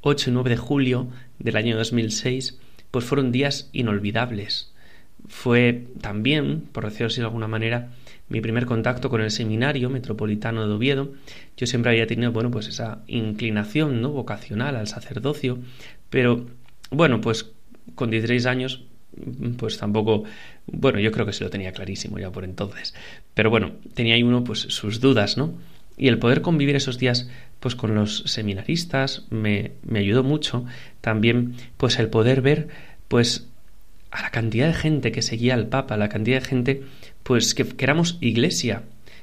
8 0.00 0.30
y 0.30 0.32
9 0.32 0.50
de 0.50 0.56
julio 0.56 1.08
del 1.38 1.56
año 1.56 1.76
2006 1.76 2.58
pues 2.90 3.04
fueron 3.04 3.30
días 3.30 3.70
inolvidables. 3.72 4.72
Fue 5.28 5.86
también, 6.00 6.62
por 6.72 6.84
decirlo 6.84 7.06
así 7.06 7.20
de 7.20 7.26
alguna 7.26 7.46
manera, 7.46 7.92
mi 8.28 8.40
primer 8.40 8.66
contacto 8.66 9.10
con 9.10 9.20
el 9.20 9.30
seminario 9.30 9.90
metropolitano 9.90 10.66
de 10.66 10.74
Oviedo. 10.74 11.12
Yo 11.56 11.66
siempre 11.68 11.92
había 11.92 12.08
tenido, 12.08 12.32
bueno, 12.32 12.50
pues 12.50 12.66
esa 12.66 13.02
inclinación, 13.06 14.02
¿no? 14.02 14.10
vocacional 14.10 14.74
al 14.74 14.88
sacerdocio, 14.88 15.58
pero 16.10 16.46
bueno, 16.90 17.20
pues 17.20 17.52
con 17.94 18.10
16 18.10 18.46
años 18.46 18.84
pues 19.56 19.78
tampoco, 19.78 20.24
bueno, 20.66 20.98
yo 21.00 21.12
creo 21.12 21.26
que 21.26 21.32
se 21.32 21.44
lo 21.44 21.50
tenía 21.50 21.72
clarísimo 21.72 22.18
ya 22.18 22.30
por 22.30 22.44
entonces. 22.44 22.94
Pero 23.34 23.50
bueno, 23.50 23.72
tenía 23.94 24.14
ahí 24.14 24.22
uno 24.22 24.44
pues 24.44 24.60
sus 24.60 25.00
dudas, 25.00 25.36
¿no? 25.36 25.54
y 25.96 26.08
el 26.08 26.18
poder 26.18 26.42
convivir 26.42 26.76
esos 26.76 26.98
días 26.98 27.28
pues 27.60 27.74
con 27.76 27.94
los 27.94 28.24
seminaristas 28.26 29.26
me, 29.30 29.72
me 29.82 30.00
ayudó 30.00 30.22
mucho 30.22 30.64
también 31.00 31.54
pues 31.76 31.98
el 31.98 32.08
poder 32.08 32.40
ver 32.42 32.68
pues 33.08 33.48
a 34.10 34.22
la 34.22 34.30
cantidad 34.30 34.68
de 34.68 34.74
gente 34.74 35.12
que 35.12 35.22
seguía 35.22 35.54
al 35.54 35.68
Papa, 35.68 35.96
la 35.96 36.08
cantidad 36.08 36.40
de 36.40 36.46
gente 36.46 36.82
pues 37.22 37.54
que, 37.54 37.66
que 37.66 37.84
éramos 37.84 38.18
iglesia, 38.20 38.82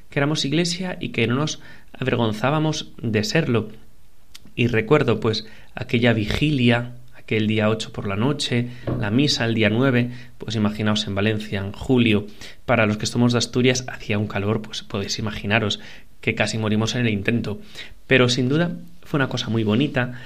que 0.09 0.19
éramos 0.19 0.43
iglesia 0.45 0.97
y 0.99 1.09
que 1.09 1.27
no 1.27 1.35
nos 1.35 1.61
avergonzábamos 1.93 2.91
de 3.01 3.23
serlo. 3.23 3.69
Y 4.55 4.67
recuerdo 4.67 5.19
pues 5.19 5.45
aquella 5.75 6.11
vigilia, 6.11 6.95
aquel 7.31 7.47
día 7.47 7.69
8 7.69 7.93
por 7.93 8.07
la 8.07 8.17
noche, 8.17 8.67
la 8.99 9.09
misa 9.09 9.45
el 9.45 9.53
día 9.53 9.69
9, 9.69 10.09
pues 10.37 10.57
imaginaos 10.57 11.07
en 11.07 11.15
Valencia 11.15 11.61
en 11.61 11.71
julio, 11.71 12.27
para 12.65 12.85
los 12.85 12.97
que 12.97 13.05
somos 13.05 13.31
de 13.31 13.37
Asturias 13.37 13.85
hacía 13.87 14.17
un 14.17 14.27
calor, 14.27 14.61
pues 14.61 14.83
podéis 14.83 15.17
imaginaros 15.17 15.79
que 16.19 16.35
casi 16.35 16.57
morimos 16.57 16.93
en 16.93 17.05
el 17.05 17.13
intento. 17.13 17.61
Pero 18.05 18.27
sin 18.27 18.49
duda 18.49 18.75
fue 19.03 19.17
una 19.17 19.29
cosa 19.29 19.49
muy 19.49 19.63
bonita, 19.63 20.19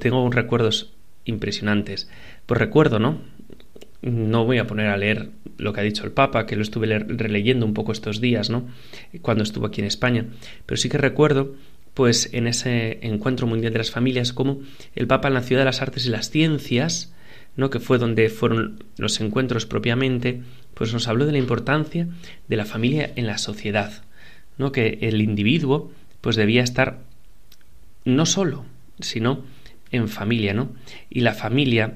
tengo 0.00 0.28
recuerdos 0.32 0.92
impresionantes. 1.26 2.10
Pues 2.46 2.58
recuerdo, 2.58 2.98
¿no? 2.98 3.20
No 4.00 4.44
voy 4.44 4.58
a 4.58 4.66
poner 4.66 4.88
a 4.88 4.96
leer 4.96 5.28
lo 5.58 5.72
que 5.72 5.78
ha 5.78 5.84
dicho 5.84 6.02
el 6.04 6.10
Papa, 6.10 6.44
que 6.44 6.56
lo 6.56 6.62
estuve 6.62 6.98
releyendo 6.98 7.64
un 7.64 7.72
poco 7.72 7.92
estos 7.92 8.20
días, 8.20 8.50
¿no? 8.50 8.66
Cuando 9.20 9.44
estuvo 9.44 9.66
aquí 9.66 9.80
en 9.80 9.86
España. 9.86 10.26
Pero 10.66 10.76
sí 10.76 10.88
que 10.88 10.98
recuerdo, 10.98 11.54
pues, 11.94 12.30
en 12.32 12.46
ese 12.46 12.98
encuentro 13.02 13.46
mundial 13.46 13.72
de 13.72 13.78
las 13.78 13.90
familias, 13.90 14.32
como 14.32 14.60
el 14.94 15.06
Papa 15.06 15.28
en 15.28 15.34
la 15.34 15.42
ciudad 15.42 15.60
de 15.60 15.66
las 15.66 15.82
artes 15.82 16.06
y 16.06 16.10
las 16.10 16.30
ciencias, 16.30 17.12
¿no? 17.56 17.70
Que 17.70 17.80
fue 17.80 17.98
donde 17.98 18.28
fueron 18.30 18.84
los 18.96 19.20
encuentros 19.20 19.66
propiamente, 19.66 20.42
pues 20.74 20.92
nos 20.92 21.08
habló 21.08 21.26
de 21.26 21.32
la 21.32 21.38
importancia 21.38 22.08
de 22.48 22.56
la 22.56 22.64
familia 22.64 23.12
en 23.16 23.26
la 23.26 23.38
sociedad, 23.38 24.04
¿no? 24.56 24.72
Que 24.72 24.98
el 25.02 25.20
individuo, 25.20 25.92
pues, 26.20 26.36
debía 26.36 26.62
estar 26.62 27.00
no 28.04 28.26
solo, 28.26 28.64
sino 29.00 29.44
en 29.90 30.08
familia, 30.08 30.54
¿no? 30.54 30.72
Y 31.10 31.20
la 31.20 31.34
familia 31.34 31.94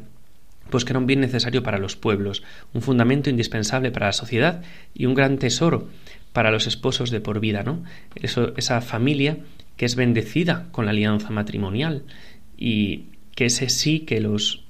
pues 0.70 0.84
que 0.84 0.92
era 0.92 0.98
un 0.98 1.06
bien 1.06 1.20
necesario 1.20 1.62
para 1.62 1.78
los 1.78 1.96
pueblos, 1.96 2.42
un 2.74 2.82
fundamento 2.82 3.30
indispensable 3.30 3.90
para 3.90 4.06
la 4.06 4.12
sociedad 4.12 4.62
y 4.94 5.06
un 5.06 5.14
gran 5.14 5.38
tesoro 5.38 5.88
para 6.32 6.50
los 6.50 6.66
esposos 6.66 7.10
de 7.10 7.20
por 7.20 7.40
vida, 7.40 7.62
¿no? 7.62 7.84
Eso, 8.16 8.52
esa 8.56 8.80
familia 8.80 9.38
que 9.76 9.84
es 9.84 9.96
bendecida 9.96 10.68
con 10.72 10.86
la 10.86 10.90
alianza 10.90 11.30
matrimonial 11.30 12.04
y 12.56 13.06
que 13.34 13.46
ese 13.46 13.68
sí 13.68 14.00
que 14.00 14.20
los 14.20 14.64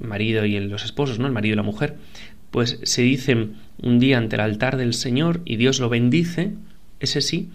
marido 0.00 0.44
y 0.44 0.58
los 0.60 0.84
esposos, 0.84 1.18
¿no? 1.18 1.26
El 1.26 1.32
marido 1.32 1.54
y 1.54 1.56
la 1.56 1.62
mujer, 1.62 1.96
pues 2.50 2.78
se 2.82 3.02
dicen 3.02 3.56
un 3.82 3.98
día 3.98 4.18
ante 4.18 4.36
el 4.36 4.40
altar 4.40 4.76
del 4.76 4.94
Señor 4.94 5.40
y 5.44 5.56
Dios 5.56 5.80
lo 5.80 5.88
bendice, 5.88 6.52
ese 7.00 7.20
sí, 7.20 7.50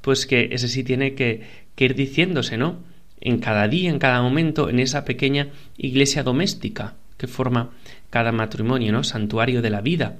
pues 0.00 0.26
que 0.26 0.48
ese 0.52 0.68
sí 0.68 0.84
tiene 0.84 1.14
que, 1.14 1.68
ir 1.76 1.94
diciéndose, 1.94 2.56
¿no? 2.56 2.80
En 3.20 3.38
cada 3.38 3.68
día, 3.68 3.90
en 3.90 3.98
cada 3.98 4.22
momento, 4.22 4.68
en 4.68 4.80
esa 4.80 5.04
pequeña 5.04 5.48
iglesia 5.76 6.22
doméstica, 6.22 6.94
que 7.16 7.26
forma 7.26 7.70
cada 8.10 8.32
matrimonio, 8.32 8.92
¿no? 8.92 9.04
Santuario 9.04 9.62
de 9.62 9.70
la 9.70 9.80
vida, 9.80 10.16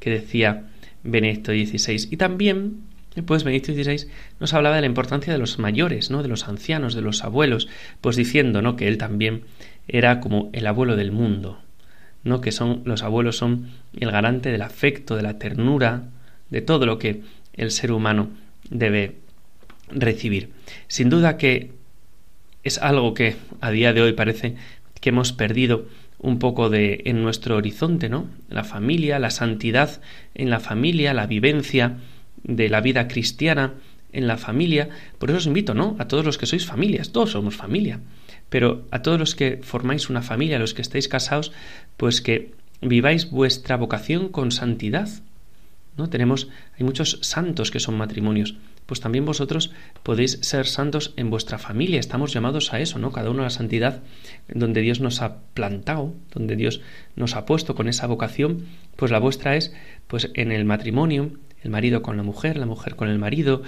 que 0.00 0.10
decía 0.10 0.66
Benedicto 1.04 1.52
XVI. 1.52 2.08
Y 2.10 2.16
también, 2.16 2.82
pues 3.26 3.44
Benedicto 3.44 3.72
XVI 3.72 4.08
nos 4.40 4.54
hablaba 4.54 4.76
de 4.76 4.82
la 4.82 4.86
importancia 4.86 5.32
de 5.32 5.38
los 5.38 5.58
mayores, 5.58 6.10
¿no? 6.10 6.22
De 6.22 6.28
los 6.28 6.46
ancianos, 6.48 6.94
de 6.94 7.02
los 7.02 7.24
abuelos, 7.24 7.68
pues 8.00 8.16
diciendo, 8.16 8.62
¿no? 8.62 8.76
Que 8.76 8.88
él 8.88 8.98
también 8.98 9.42
era 9.88 10.20
como 10.20 10.50
el 10.52 10.66
abuelo 10.66 10.96
del 10.96 11.12
mundo, 11.12 11.58
¿no? 12.24 12.40
Que 12.40 12.52
son 12.52 12.82
los 12.84 13.02
abuelos 13.02 13.36
son 13.36 13.70
el 13.98 14.10
garante 14.10 14.50
del 14.50 14.62
afecto, 14.62 15.16
de 15.16 15.22
la 15.22 15.38
ternura, 15.38 16.04
de 16.50 16.60
todo 16.60 16.86
lo 16.86 16.98
que 16.98 17.22
el 17.54 17.70
ser 17.70 17.92
humano 17.92 18.28
debe 18.70 19.16
recibir. 19.90 20.50
Sin 20.86 21.10
duda 21.10 21.36
que 21.36 21.72
es 22.62 22.78
algo 22.78 23.14
que 23.14 23.36
a 23.60 23.70
día 23.70 23.92
de 23.92 24.02
hoy 24.02 24.12
parece 24.12 24.56
que 25.00 25.10
hemos 25.10 25.32
perdido 25.32 25.86
un 26.18 26.38
poco 26.38 26.68
de 26.68 27.02
en 27.04 27.22
nuestro 27.22 27.56
horizonte, 27.56 28.08
¿no? 28.08 28.28
La 28.48 28.64
familia, 28.64 29.18
la 29.18 29.30
santidad 29.30 30.00
en 30.34 30.50
la 30.50 30.60
familia, 30.60 31.14
la 31.14 31.26
vivencia 31.26 31.96
de 32.42 32.68
la 32.68 32.80
vida 32.80 33.08
cristiana 33.08 33.74
en 34.12 34.26
la 34.26 34.36
familia. 34.36 34.88
Por 35.18 35.30
eso 35.30 35.38
os 35.38 35.46
invito, 35.46 35.74
¿no? 35.74 35.96
A 35.98 36.08
todos 36.08 36.24
los 36.24 36.38
que 36.38 36.46
sois 36.46 36.66
familias, 36.66 37.12
todos 37.12 37.32
somos 37.32 37.56
familia, 37.56 38.00
pero 38.48 38.86
a 38.90 39.02
todos 39.02 39.18
los 39.18 39.34
que 39.34 39.60
formáis 39.62 40.08
una 40.10 40.22
familia, 40.22 40.58
los 40.58 40.74
que 40.74 40.82
estáis 40.82 41.08
casados, 41.08 41.52
pues 41.96 42.20
que 42.20 42.52
viváis 42.80 43.30
vuestra 43.30 43.76
vocación 43.76 44.28
con 44.28 44.52
santidad. 44.52 45.08
¿No? 45.96 46.08
Tenemos 46.08 46.48
hay 46.78 46.84
muchos 46.84 47.18
santos 47.22 47.72
que 47.72 47.80
son 47.80 47.96
matrimonios 47.96 48.54
pues 48.88 49.00
también 49.02 49.26
vosotros 49.26 49.70
podéis 50.02 50.38
ser 50.40 50.66
santos 50.66 51.12
en 51.18 51.28
vuestra 51.28 51.58
familia. 51.58 52.00
Estamos 52.00 52.32
llamados 52.32 52.72
a 52.72 52.80
eso, 52.80 52.98
¿no? 52.98 53.12
Cada 53.12 53.28
uno 53.28 53.42
a 53.42 53.44
la 53.44 53.50
santidad 53.50 54.00
donde 54.48 54.80
Dios 54.80 55.00
nos 55.00 55.20
ha 55.20 55.40
plantado, 55.52 56.14
donde 56.32 56.56
Dios 56.56 56.80
nos 57.14 57.36
ha 57.36 57.44
puesto 57.44 57.74
con 57.74 57.86
esa 57.86 58.06
vocación, 58.06 58.64
pues 58.96 59.10
la 59.12 59.18
vuestra 59.18 59.56
es 59.56 59.74
pues 60.06 60.30
en 60.32 60.52
el 60.52 60.64
matrimonio, 60.64 61.32
el 61.62 61.70
marido 61.70 62.02
con 62.02 62.16
la 62.16 62.22
mujer, 62.22 62.56
la 62.56 62.66
mujer 62.66 62.96
con 62.96 63.08
el 63.08 63.18
marido, 63.18 63.62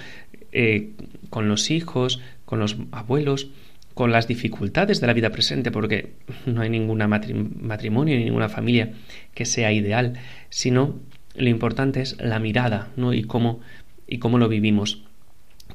eh, 0.51 0.91
con 1.29 1.47
los 1.47 1.71
hijos, 1.71 2.19
con 2.45 2.59
los 2.59 2.77
abuelos, 2.91 3.49
con 3.93 4.11
las 4.11 4.27
dificultades 4.27 5.01
de 5.01 5.07
la 5.07 5.13
vida 5.13 5.31
presente, 5.31 5.71
porque 5.71 6.13
no 6.45 6.61
hay 6.61 6.69
ningún 6.69 6.97
matrimonio 6.97 8.17
ni 8.17 8.25
ninguna 8.25 8.49
familia 8.49 8.93
que 9.33 9.45
sea 9.45 9.71
ideal, 9.71 10.13
sino 10.49 10.99
lo 11.35 11.49
importante 11.49 12.01
es 12.01 12.17
la 12.19 12.39
mirada, 12.39 12.89
¿no? 12.95 13.13
Y 13.13 13.23
cómo, 13.23 13.61
y 14.07 14.19
cómo 14.19 14.37
lo 14.37 14.49
vivimos. 14.49 15.03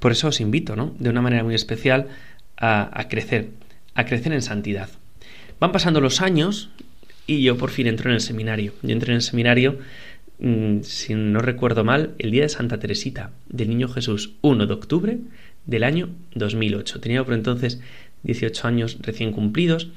Por 0.00 0.12
eso 0.12 0.28
os 0.28 0.40
invito, 0.40 0.76
¿no? 0.76 0.94
De 0.98 1.10
una 1.10 1.22
manera 1.22 1.44
muy 1.44 1.54
especial 1.54 2.08
a, 2.56 3.06
crecer, 3.08 3.50
a 3.94 4.04
crecer 4.04 4.32
en 4.32 4.42
santidad. 4.42 4.88
Van 5.60 5.72
pasando 5.72 6.00
los 6.00 6.20
años 6.20 6.70
y 7.26 7.42
yo 7.42 7.56
por 7.56 7.70
fin 7.70 7.86
entro 7.86 8.10
en 8.10 8.14
el 8.14 8.20
seminario. 8.20 8.72
Yo 8.82 8.90
entré 8.90 9.12
en 9.12 9.16
el 9.16 9.22
seminario, 9.22 9.78
mm, 10.38 10.82
si 10.82 11.14
no 11.14 11.40
recuerdo 11.40 11.84
mal, 11.84 12.14
el 12.18 12.30
día 12.30 12.42
de 12.42 12.48
Santa 12.48 12.78
Teresita, 12.78 13.30
del 13.48 13.68
Niño 13.68 13.88
Jesús, 13.88 14.34
1 14.42 14.66
de 14.66 14.74
octubre 14.74 15.18
del 15.66 15.84
año 15.84 16.10
2008. 16.34 17.00
Tenía 17.00 17.24
por 17.24 17.34
entonces 17.34 17.80
18 18.22 18.68
años 18.68 18.98
recién 19.00 19.32
cumplidos. 19.32 19.88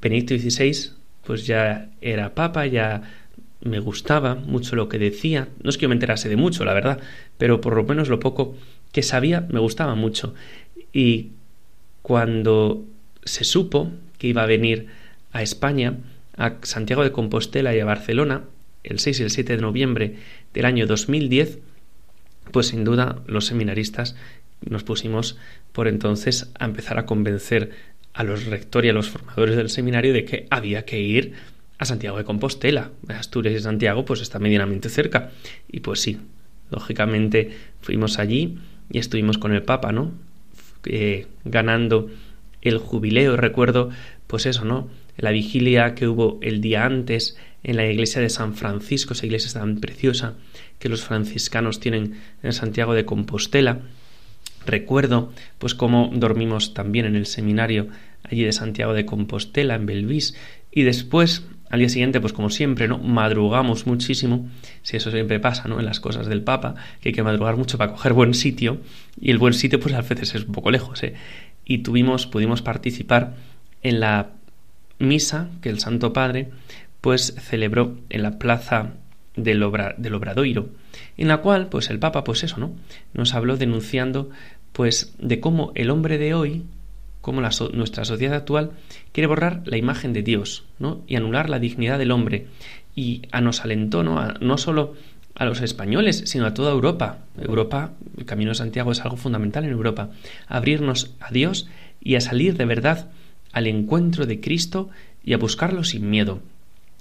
Benedicto 0.00 0.36
XVI, 0.36 0.92
pues 1.24 1.46
ya 1.46 1.90
era 2.00 2.34
papa, 2.34 2.66
ya 2.66 3.02
me 3.62 3.78
gustaba 3.78 4.34
mucho 4.34 4.76
lo 4.76 4.88
que 4.88 4.98
decía. 4.98 5.48
No 5.62 5.70
es 5.70 5.78
que 5.78 5.82
yo 5.82 5.88
me 5.88 5.94
enterase 5.94 6.28
de 6.28 6.36
mucho, 6.36 6.64
la 6.64 6.74
verdad, 6.74 7.00
pero 7.38 7.60
por 7.60 7.74
lo 7.74 7.84
menos 7.84 8.08
lo 8.08 8.20
poco 8.20 8.56
que 8.92 9.02
sabía 9.02 9.46
me 9.50 9.60
gustaba 9.60 9.94
mucho. 9.94 10.34
Y 10.92 11.30
cuando 12.02 12.84
se 13.24 13.44
supo 13.44 13.90
que 14.18 14.28
iba 14.28 14.42
a 14.42 14.46
venir 14.46 14.88
a 15.32 15.42
España, 15.42 15.98
a 16.36 16.54
Santiago 16.62 17.02
de 17.02 17.12
Compostela 17.12 17.74
y 17.74 17.80
a 17.80 17.84
Barcelona, 17.84 18.42
el 18.84 19.00
6 19.00 19.20
y 19.20 19.22
el 19.24 19.30
7 19.30 19.56
de 19.56 19.62
noviembre 19.62 20.16
del 20.52 20.64
año 20.64 20.86
2010, 20.86 21.58
pues 22.52 22.68
sin 22.68 22.84
duda 22.84 23.22
los 23.26 23.46
seminaristas 23.46 24.16
nos 24.60 24.84
pusimos 24.84 25.36
por 25.72 25.88
entonces 25.88 26.52
a 26.58 26.64
empezar 26.64 26.98
a 26.98 27.06
convencer 27.06 27.70
a 28.12 28.22
los 28.22 28.46
rectores 28.46 28.86
y 28.86 28.90
a 28.90 28.94
los 28.94 29.10
formadores 29.10 29.56
del 29.56 29.70
seminario 29.70 30.12
de 30.12 30.24
que 30.24 30.46
había 30.50 30.84
que 30.84 31.00
ir 31.00 31.32
a 31.78 31.84
Santiago 31.84 32.16
de 32.16 32.24
Compostela. 32.24 32.90
Asturias 33.08 33.54
y 33.54 33.60
Santiago 33.60 34.04
pues 34.04 34.20
está 34.20 34.38
medianamente 34.38 34.88
cerca. 34.88 35.30
Y 35.68 35.80
pues 35.80 36.00
sí, 36.00 36.18
lógicamente 36.70 37.50
fuimos 37.80 38.18
allí 38.18 38.58
y 38.90 38.98
estuvimos 38.98 39.38
con 39.38 39.52
el 39.52 39.62
Papa, 39.62 39.92
¿no? 39.92 40.12
Eh, 40.84 41.26
ganando 41.44 42.08
el 42.62 42.78
jubileo. 42.78 43.36
Recuerdo, 43.36 43.90
pues 44.26 44.46
eso, 44.46 44.64
¿no? 44.64 44.88
La 45.16 45.30
vigilia 45.30 45.94
que 45.94 46.08
hubo 46.08 46.38
el 46.42 46.60
día 46.60 46.84
antes 46.84 47.36
en 47.62 47.76
la 47.76 47.86
iglesia 47.86 48.20
de 48.20 48.30
San 48.30 48.54
Francisco, 48.54 49.14
esa 49.14 49.26
iglesia 49.26 49.60
tan 49.60 49.80
preciosa 49.80 50.34
que 50.78 50.88
los 50.88 51.02
franciscanos 51.02 51.80
tienen 51.80 52.20
en 52.42 52.52
Santiago 52.52 52.94
de 52.94 53.04
Compostela. 53.04 53.80
Recuerdo, 54.66 55.32
pues, 55.58 55.74
cómo 55.74 56.10
dormimos 56.14 56.74
también 56.74 57.06
en 57.06 57.16
el 57.16 57.26
seminario 57.26 57.88
allí 58.22 58.44
de 58.44 58.52
Santiago 58.52 58.94
de 58.94 59.06
Compostela, 59.06 59.74
en 59.74 59.86
Belvis, 59.86 60.36
y 60.70 60.82
después 60.82 61.46
al 61.70 61.80
día 61.80 61.88
siguiente, 61.88 62.20
pues 62.20 62.32
como 62.32 62.50
siempre, 62.50 62.86
¿no? 62.86 62.98
Madrugamos 62.98 63.86
muchísimo, 63.86 64.48
si 64.82 64.96
eso 64.96 65.10
siempre 65.10 65.40
pasa, 65.40 65.66
¿no? 65.66 65.80
En 65.80 65.86
las 65.86 65.98
cosas 65.98 66.26
del 66.26 66.42
Papa, 66.42 66.74
que 67.00 67.08
hay 67.08 67.12
que 67.14 67.22
madrugar 67.22 67.56
mucho 67.56 67.78
para 67.78 67.90
coger 67.90 68.12
buen 68.12 68.34
sitio, 68.34 68.80
y 69.20 69.30
el 69.30 69.38
buen 69.38 69.54
sitio, 69.54 69.80
pues 69.80 69.94
a 69.94 70.02
veces 70.02 70.34
es 70.34 70.44
un 70.44 70.52
poco 70.52 70.70
lejos, 70.70 71.02
¿eh? 71.02 71.14
Y 71.64 71.78
tuvimos, 71.78 72.26
pudimos 72.26 72.62
participar 72.62 73.34
en 73.82 74.00
la 74.00 74.30
misa 74.98 75.48
que 75.60 75.68
el 75.68 75.80
Santo 75.80 76.12
Padre, 76.12 76.50
pues 77.00 77.34
celebró 77.38 77.98
en 78.08 78.22
la 78.22 78.38
plaza 78.38 78.94
del, 79.36 79.62
Obra, 79.62 79.94
del 79.98 80.14
Obradoiro, 80.14 80.68
en 81.16 81.28
la 81.28 81.38
cual, 81.38 81.68
pues 81.68 81.90
el 81.90 81.98
Papa, 81.98 82.24
pues 82.24 82.44
eso, 82.44 82.58
¿no? 82.58 82.72
Nos 83.12 83.34
habló 83.34 83.56
denunciando, 83.56 84.30
pues, 84.72 85.14
de 85.18 85.40
cómo 85.40 85.72
el 85.74 85.90
hombre 85.90 86.18
de 86.18 86.34
hoy, 86.34 86.64
cómo 87.24 87.40
nuestra 87.40 88.04
sociedad 88.04 88.36
actual 88.36 88.72
quiere 89.12 89.26
borrar 89.26 89.62
la 89.64 89.78
imagen 89.78 90.12
de 90.12 90.22
Dios 90.22 90.64
¿no? 90.78 91.00
y 91.06 91.16
anular 91.16 91.48
la 91.48 91.58
dignidad 91.58 91.98
del 91.98 92.10
hombre. 92.10 92.48
Y 92.94 93.22
a 93.32 93.40
nos 93.40 93.64
alentó 93.64 94.04
¿no? 94.04 94.18
A 94.18 94.34
no 94.40 94.58
solo 94.58 94.94
a 95.34 95.46
los 95.46 95.62
españoles, 95.62 96.24
sino 96.26 96.44
a 96.44 96.52
toda 96.52 96.72
Europa. 96.72 97.20
Europa, 97.38 97.92
el 98.18 98.26
Camino 98.26 98.50
de 98.50 98.56
Santiago 98.56 98.92
es 98.92 99.00
algo 99.00 99.16
fundamental 99.16 99.64
en 99.64 99.70
Europa. 99.70 100.10
Abrirnos 100.46 101.14
a 101.18 101.30
Dios 101.30 101.66
y 101.98 102.16
a 102.16 102.20
salir 102.20 102.58
de 102.58 102.66
verdad 102.66 103.10
al 103.54 103.66
encuentro 103.66 104.26
de 104.26 104.40
Cristo 104.40 104.90
y 105.24 105.32
a 105.32 105.38
buscarlo 105.38 105.84
sin 105.84 106.10
miedo. 106.10 106.42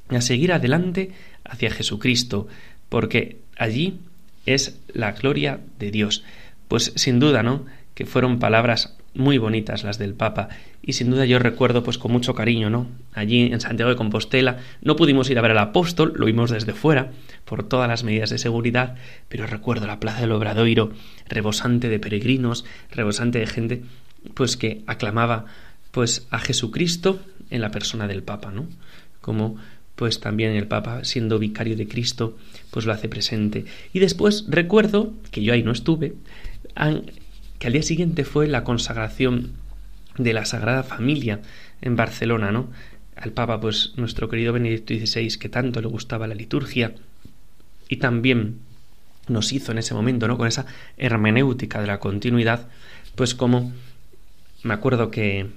A 0.10 0.22
seguir 0.22 0.54
adelante 0.54 1.12
hacia 1.44 1.72
Jesucristo, 1.72 2.48
porque 2.90 3.40
allí 3.58 4.00
es 4.46 4.80
la 4.94 5.12
gloria 5.14 5.60
de 5.80 5.92
Dios. 5.92 6.24
Pues 6.68 6.94
sin 6.96 7.20
duda, 7.20 7.44
¿no? 7.44 7.66
Que 7.96 8.06
fueron 8.06 8.40
palabras 8.40 8.96
muy 9.16 9.38
bonitas 9.38 9.84
las 9.84 9.98
del 9.98 10.14
Papa 10.14 10.50
y 10.82 10.94
sin 10.94 11.12
duda 11.12 11.26
yo 11.26 11.38
recuerdo 11.40 11.84
pues 11.84 11.98
con 11.98 12.12
mucho 12.12 12.34
cariño, 12.34 12.70
¿no? 12.70 12.88
Allí 13.14 13.42
en 13.42 13.62
Santiago 13.62 13.92
de 13.92 13.96
Compostela 13.96 14.58
no 14.82 14.96
pudimos 14.96 15.30
ir 15.30 15.38
a 15.38 15.42
ver 15.42 15.52
al 15.52 15.60
apóstol, 15.60 16.14
lo 16.16 16.26
vimos 16.26 16.50
desde 16.50 16.74
fuera 16.74 17.12
por 17.46 17.64
todas 17.64 17.88
las 17.88 18.04
medidas 18.04 18.32
de 18.32 18.40
seguridad, 18.40 18.96
pero 19.30 19.46
recuerdo 19.46 19.88
la 19.88 20.00
plaza 20.00 20.22
del 20.22 20.32
Obradoiro 20.32 20.92
rebosante 21.30 21.90
de 21.90 22.00
peregrinos, 22.00 22.66
rebosante 22.92 23.40
de 23.40 23.48
gente 23.48 23.84
pues 24.34 24.58
que 24.58 24.82
aclamaba 24.88 25.46
pues 25.94 26.26
a 26.32 26.40
Jesucristo 26.40 27.20
en 27.52 27.62
la 27.62 27.70
persona 27.70 28.08
del 28.08 28.24
Papa, 28.24 28.52
¿no? 28.52 28.66
Como 29.22 29.58
pues 29.96 30.20
también 30.20 30.54
el 30.54 30.68
Papa, 30.68 31.04
siendo 31.04 31.38
vicario 31.38 31.78
de 31.78 31.88
Cristo, 31.88 32.36
pues 32.72 32.88
lo 32.88 32.94
hace 32.94 33.08
presente. 33.08 33.66
Y 33.94 34.00
después 34.00 34.46
recuerdo, 34.50 35.14
que 35.30 35.44
yo 35.44 35.54
ahí 35.54 35.62
no 35.62 35.72
estuve, 35.72 36.16
que 37.60 37.68
al 37.68 37.74
día 37.74 37.84
siguiente 37.84 38.26
fue 38.26 38.48
la 38.48 38.64
consagración 38.64 39.52
de 40.18 40.34
la 40.34 40.46
Sagrada 40.46 40.82
Familia 40.82 41.42
en 41.82 41.96
Barcelona, 41.96 42.52
¿no? 42.52 42.72
Al 43.16 43.32
Papa, 43.34 43.62
pues 43.62 43.94
nuestro 43.96 44.30
querido 44.30 44.52
Benedicto 44.52 44.96
XVI, 44.96 45.38
que 45.38 45.48
tanto 45.48 45.80
le 45.80 45.88
gustaba 45.88 46.26
la 46.26 46.34
liturgia, 46.34 46.96
y 47.88 47.98
también 47.98 48.62
nos 49.28 49.54
hizo 49.54 49.72
en 49.72 49.78
ese 49.78 49.94
momento, 49.94 50.28
¿no? 50.28 50.40
Con 50.40 50.48
esa 50.48 50.66
hermenéutica 50.98 51.80
de 51.80 51.88
la 51.88 52.00
continuidad, 52.00 52.68
pues 53.14 53.36
como 53.36 53.72
me 54.64 54.74
acuerdo 54.74 55.12
que 55.12 55.52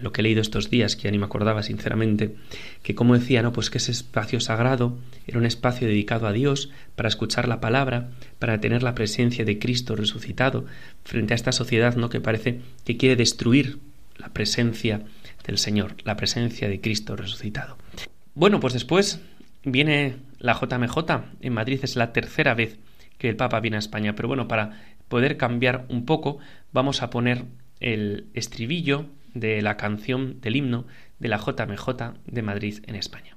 lo 0.00 0.12
que 0.12 0.20
he 0.20 0.24
leído 0.24 0.40
estos 0.40 0.70
días, 0.70 0.96
que 0.96 1.04
ya 1.04 1.10
ni 1.10 1.18
me 1.18 1.24
acordaba 1.24 1.62
sinceramente, 1.62 2.36
que 2.82 2.94
como 2.94 3.14
decía, 3.14 3.42
¿no? 3.42 3.52
Pues 3.52 3.70
que 3.70 3.78
ese 3.78 3.92
espacio 3.92 4.40
sagrado 4.40 4.98
era 5.26 5.38
un 5.38 5.46
espacio 5.46 5.86
dedicado 5.86 6.26
a 6.26 6.32
Dios 6.32 6.70
para 6.96 7.08
escuchar 7.08 7.48
la 7.48 7.60
palabra, 7.60 8.10
para 8.38 8.60
tener 8.60 8.82
la 8.82 8.94
presencia 8.94 9.44
de 9.44 9.58
Cristo 9.58 9.96
resucitado 9.96 10.64
frente 11.04 11.34
a 11.34 11.36
esta 11.36 11.52
sociedad, 11.52 11.96
¿no? 11.96 12.08
Que 12.08 12.20
parece 12.20 12.60
que 12.84 12.96
quiere 12.96 13.16
destruir 13.16 13.78
la 14.16 14.32
presencia 14.32 15.02
del 15.46 15.58
Señor, 15.58 15.96
la 16.04 16.16
presencia 16.16 16.68
de 16.68 16.80
Cristo 16.80 17.16
resucitado. 17.16 17.76
Bueno, 18.34 18.60
pues 18.60 18.72
después 18.72 19.20
viene 19.64 20.16
la 20.38 20.54
JMJ. 20.54 20.96
En 21.40 21.52
Madrid 21.52 21.80
es 21.82 21.96
la 21.96 22.12
tercera 22.12 22.54
vez 22.54 22.78
que 23.18 23.28
el 23.28 23.36
Papa 23.36 23.60
viene 23.60 23.76
a 23.76 23.80
España. 23.80 24.14
Pero 24.14 24.28
bueno, 24.28 24.48
para 24.48 24.82
poder 25.08 25.36
cambiar 25.36 25.86
un 25.88 26.04
poco, 26.06 26.38
vamos 26.72 27.02
a 27.02 27.10
poner 27.10 27.44
el 27.80 28.26
estribillo 28.34 29.06
de 29.34 29.62
la 29.62 29.76
canción 29.76 30.40
del 30.40 30.56
himno 30.56 30.86
de 31.18 31.28
la 31.28 31.38
JMJ 31.38 31.88
de 32.26 32.42
Madrid 32.42 32.78
en 32.86 32.96
España. 32.96 33.36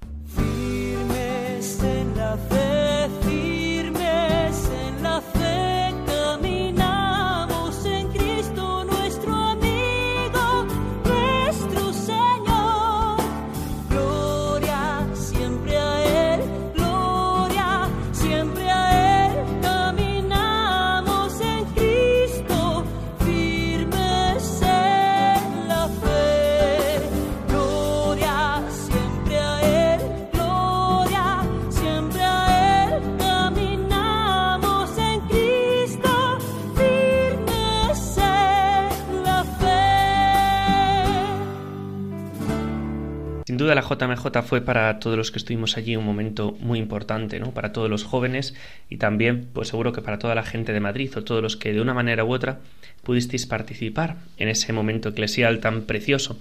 Duda 43.63 43.75
la 43.75 43.81
JMJ 43.81 44.43
fue 44.43 44.61
para 44.61 44.99
todos 44.99 45.17
los 45.17 45.31
que 45.31 45.39
estuvimos 45.39 45.77
allí 45.77 45.95
un 45.95 46.05
momento 46.05 46.55
muy 46.59 46.79
importante, 46.79 47.39
¿no? 47.39 47.51
Para 47.51 47.73
todos 47.73 47.89
los 47.89 48.03
jóvenes 48.03 48.53
y 48.89 48.97
también, 48.97 49.47
pues 49.53 49.69
seguro 49.69 49.91
que 49.91 50.01
para 50.01 50.19
toda 50.19 50.35
la 50.35 50.43
gente 50.43 50.73
de 50.73 50.79
Madrid 50.79 51.11
o 51.17 51.23
todos 51.23 51.41
los 51.41 51.57
que 51.57 51.73
de 51.73 51.81
una 51.81 51.93
manera 51.93 52.23
u 52.23 52.33
otra 52.33 52.59
pudisteis 53.03 53.45
participar 53.45 54.17
en 54.37 54.47
ese 54.49 54.73
momento 54.73 55.09
eclesial 55.09 55.59
tan 55.59 55.83
precioso, 55.83 56.39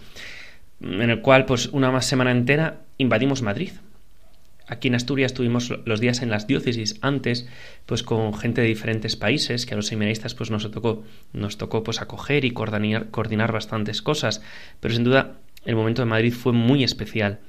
en 0.81 1.11
el 1.11 1.21
cual, 1.21 1.47
pues 1.47 1.67
una 1.69 1.91
más 1.91 2.07
semana 2.07 2.31
entera 2.31 2.81
invadimos 2.99 3.43
Madrid. 3.43 3.73
Aquí 4.69 4.89
en 4.89 4.95
Asturias 4.95 5.35
tuvimos 5.35 5.73
los 5.85 6.01
días 6.01 6.23
en 6.23 6.31
las 6.31 6.47
diócesis 6.47 6.99
antes, 7.03 7.47
pues 7.85 8.03
con 8.03 8.33
gente 8.35 8.61
de 8.61 8.69
diferentes 8.69 9.17
países, 9.17 9.67
que 9.67 9.75
a 9.75 9.77
los 9.77 9.89
seminaristas 9.89 10.35
pues 10.35 10.51
nos 10.51 10.71
tocó, 10.71 11.05
nos 11.33 11.59
tocó 11.59 11.83
pues 11.83 12.01
acoger 12.01 12.45
y 12.45 12.53
coordinar, 12.53 13.11
coordinar 13.11 13.53
bastantes 13.53 14.03
cosas, 14.03 14.41
pero 14.81 14.95
sin 14.95 15.05
duda 15.05 15.35
el 15.65 15.77
momento 15.77 16.03
de 16.03 16.07
Madrid 16.07 16.33
fue 16.33 16.53
muy 16.53 16.85
especial. 16.85 17.41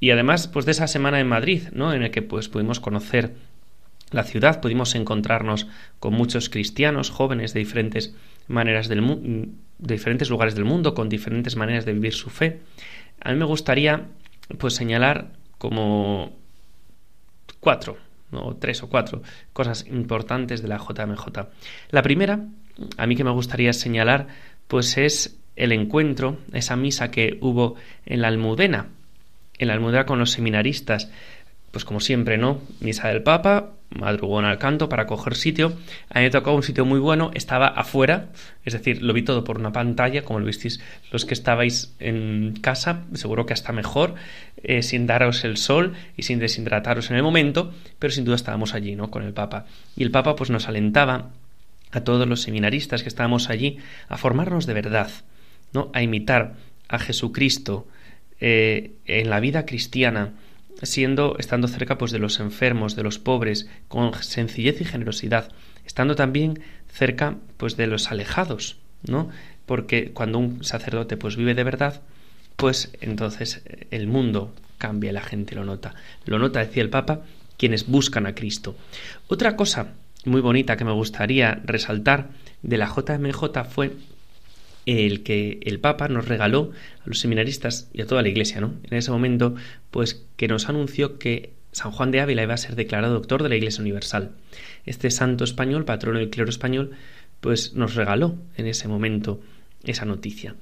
Y 0.00 0.10
además, 0.10 0.48
pues 0.48 0.66
de 0.66 0.72
esa 0.72 0.86
semana 0.86 1.20
en 1.20 1.28
Madrid, 1.28 1.62
¿no? 1.72 1.92
En 1.92 2.02
el 2.02 2.10
que 2.10 2.22
pues 2.22 2.48
pudimos 2.48 2.80
conocer 2.80 3.34
la 4.10 4.24
ciudad, 4.24 4.60
pudimos 4.60 4.94
encontrarnos 4.94 5.66
con 5.98 6.14
muchos 6.14 6.48
cristianos 6.48 7.10
jóvenes 7.10 7.54
de 7.54 7.60
diferentes 7.60 8.14
maneras 8.46 8.88
del 8.88 9.02
de 9.78 9.94
diferentes 9.94 10.30
lugares 10.30 10.54
del 10.54 10.64
mundo, 10.64 10.94
con 10.94 11.08
diferentes 11.08 11.56
maneras 11.56 11.84
de 11.84 11.92
vivir 11.92 12.14
su 12.14 12.30
fe. 12.30 12.60
A 13.20 13.32
mí 13.32 13.38
me 13.38 13.44
gustaría 13.44 14.06
pues 14.58 14.74
señalar 14.74 15.32
como 15.58 16.32
cuatro, 17.60 17.96
o 18.32 18.56
tres 18.56 18.82
o 18.82 18.88
cuatro 18.88 19.22
cosas 19.52 19.86
importantes 19.86 20.62
de 20.62 20.68
la 20.68 20.78
JMJ. 20.78 21.48
La 21.90 22.02
primera, 22.02 22.46
a 22.96 23.06
mí 23.06 23.16
que 23.16 23.24
me 23.24 23.30
gustaría 23.30 23.72
señalar, 23.72 24.28
pues 24.68 24.96
es 24.98 25.38
el 25.56 25.72
encuentro, 25.72 26.38
esa 26.52 26.76
misa 26.76 27.10
que 27.10 27.38
hubo 27.40 27.76
en 28.04 28.22
la 28.22 28.28
Almudena, 28.28 28.86
en 29.58 29.68
la 29.68 29.74
Almudena 29.74 30.06
con 30.06 30.18
los 30.18 30.30
seminaristas, 30.30 31.10
pues 31.70 31.84
como 31.84 32.00
siempre, 32.00 32.38
¿no? 32.38 32.60
Misa 32.80 33.08
del 33.08 33.22
Papa, 33.22 33.72
madrugón 33.90 34.44
al 34.44 34.58
canto 34.58 34.88
para 34.88 35.06
coger 35.06 35.34
sitio. 35.34 35.76
A 36.10 36.18
mí 36.18 36.24
me 36.24 36.30
tocó 36.30 36.52
un 36.52 36.62
sitio 36.62 36.84
muy 36.84 36.98
bueno, 36.98 37.30
estaba 37.34 37.66
afuera, 37.66 38.28
es 38.64 38.72
decir, 38.72 39.02
lo 39.02 39.12
vi 39.12 39.22
todo 39.22 39.44
por 39.44 39.58
una 39.58 39.72
pantalla, 39.72 40.22
como 40.22 40.40
lo 40.40 40.46
visteis 40.46 40.80
los 41.10 41.24
que 41.24 41.34
estabais 41.34 41.94
en 41.98 42.54
casa, 42.60 43.04
seguro 43.14 43.46
que 43.46 43.52
hasta 43.52 43.72
mejor, 43.72 44.14
eh, 44.62 44.82
sin 44.82 45.06
daros 45.06 45.44
el 45.44 45.56
sol 45.56 45.94
y 46.16 46.22
sin 46.22 46.38
deshidrataros 46.38 47.10
en 47.10 47.16
el 47.16 47.22
momento, 47.22 47.72
pero 47.98 48.12
sin 48.12 48.24
duda 48.24 48.36
estábamos 48.36 48.74
allí, 48.74 48.96
¿no? 48.96 49.10
Con 49.10 49.22
el 49.22 49.32
Papa. 49.32 49.66
Y 49.96 50.02
el 50.02 50.10
Papa 50.10 50.36
pues 50.36 50.50
nos 50.50 50.68
alentaba 50.68 51.30
a 51.92 52.00
todos 52.02 52.26
los 52.26 52.42
seminaristas 52.42 53.02
que 53.02 53.08
estábamos 53.08 53.48
allí 53.48 53.78
a 54.08 54.16
formarnos 54.16 54.66
de 54.66 54.74
verdad, 54.74 55.10
¿no? 55.72 55.90
a 55.92 56.02
imitar 56.02 56.54
a 56.88 56.98
Jesucristo 56.98 57.86
eh, 58.40 58.92
en 59.06 59.30
la 59.30 59.40
vida 59.40 59.66
cristiana, 59.66 60.32
siendo, 60.82 61.36
estando 61.38 61.68
cerca 61.68 61.98
pues, 61.98 62.12
de 62.12 62.18
los 62.18 62.40
enfermos, 62.40 62.96
de 62.96 63.02
los 63.02 63.18
pobres, 63.18 63.68
con 63.88 64.14
sencillez 64.22 64.80
y 64.80 64.84
generosidad, 64.84 65.50
estando 65.86 66.16
también 66.16 66.60
cerca 66.92 67.36
pues, 67.56 67.76
de 67.76 67.86
los 67.86 68.10
alejados, 68.10 68.76
¿no? 69.06 69.30
Porque 69.64 70.12
cuando 70.12 70.38
un 70.38 70.64
sacerdote 70.64 71.16
pues, 71.16 71.36
vive 71.36 71.54
de 71.54 71.64
verdad, 71.64 72.02
pues 72.56 72.92
entonces 73.00 73.62
eh, 73.64 73.86
el 73.90 74.06
mundo 74.06 74.54
cambia, 74.78 75.12
la 75.12 75.22
gente 75.22 75.54
lo 75.54 75.64
nota. 75.64 75.94
Lo 76.24 76.38
nota, 76.38 76.60
decía 76.60 76.82
el 76.82 76.90
Papa, 76.90 77.22
quienes 77.56 77.86
buscan 77.86 78.26
a 78.26 78.34
Cristo. 78.34 78.76
Otra 79.28 79.56
cosa 79.56 79.94
muy 80.24 80.40
bonita 80.40 80.76
que 80.76 80.84
me 80.84 80.92
gustaría 80.92 81.60
resaltar 81.64 82.28
de 82.62 82.78
la 82.78 82.86
JMJ 82.86 83.64
fue 83.68 83.92
el 84.86 85.24
que 85.24 85.58
el 85.62 85.80
Papa 85.80 86.08
nos 86.08 86.28
regaló 86.28 86.70
a 87.04 87.08
los 87.08 87.18
seminaristas 87.18 87.90
y 87.92 88.00
a 88.00 88.06
toda 88.06 88.22
la 88.22 88.28
Iglesia, 88.28 88.60
¿no? 88.60 88.74
En 88.84 88.96
ese 88.96 89.10
momento, 89.10 89.56
pues 89.90 90.24
que 90.36 90.48
nos 90.48 90.68
anunció 90.68 91.18
que 91.18 91.52
San 91.72 91.90
Juan 91.90 92.12
de 92.12 92.20
Ávila 92.20 92.44
iba 92.44 92.54
a 92.54 92.56
ser 92.56 92.76
declarado 92.76 93.14
doctor 93.14 93.42
de 93.42 93.48
la 93.48 93.56
Iglesia 93.56 93.82
Universal. 93.82 94.30
Este 94.86 95.10
santo 95.10 95.44
español, 95.44 95.84
patrono 95.84 96.20
del 96.20 96.30
clero 96.30 96.48
español, 96.48 96.92
pues 97.40 97.74
nos 97.74 97.96
regaló 97.96 98.36
en 98.56 98.66
ese 98.66 98.88
momento 98.88 99.40
esa 99.84 100.04
noticia. 100.04 100.54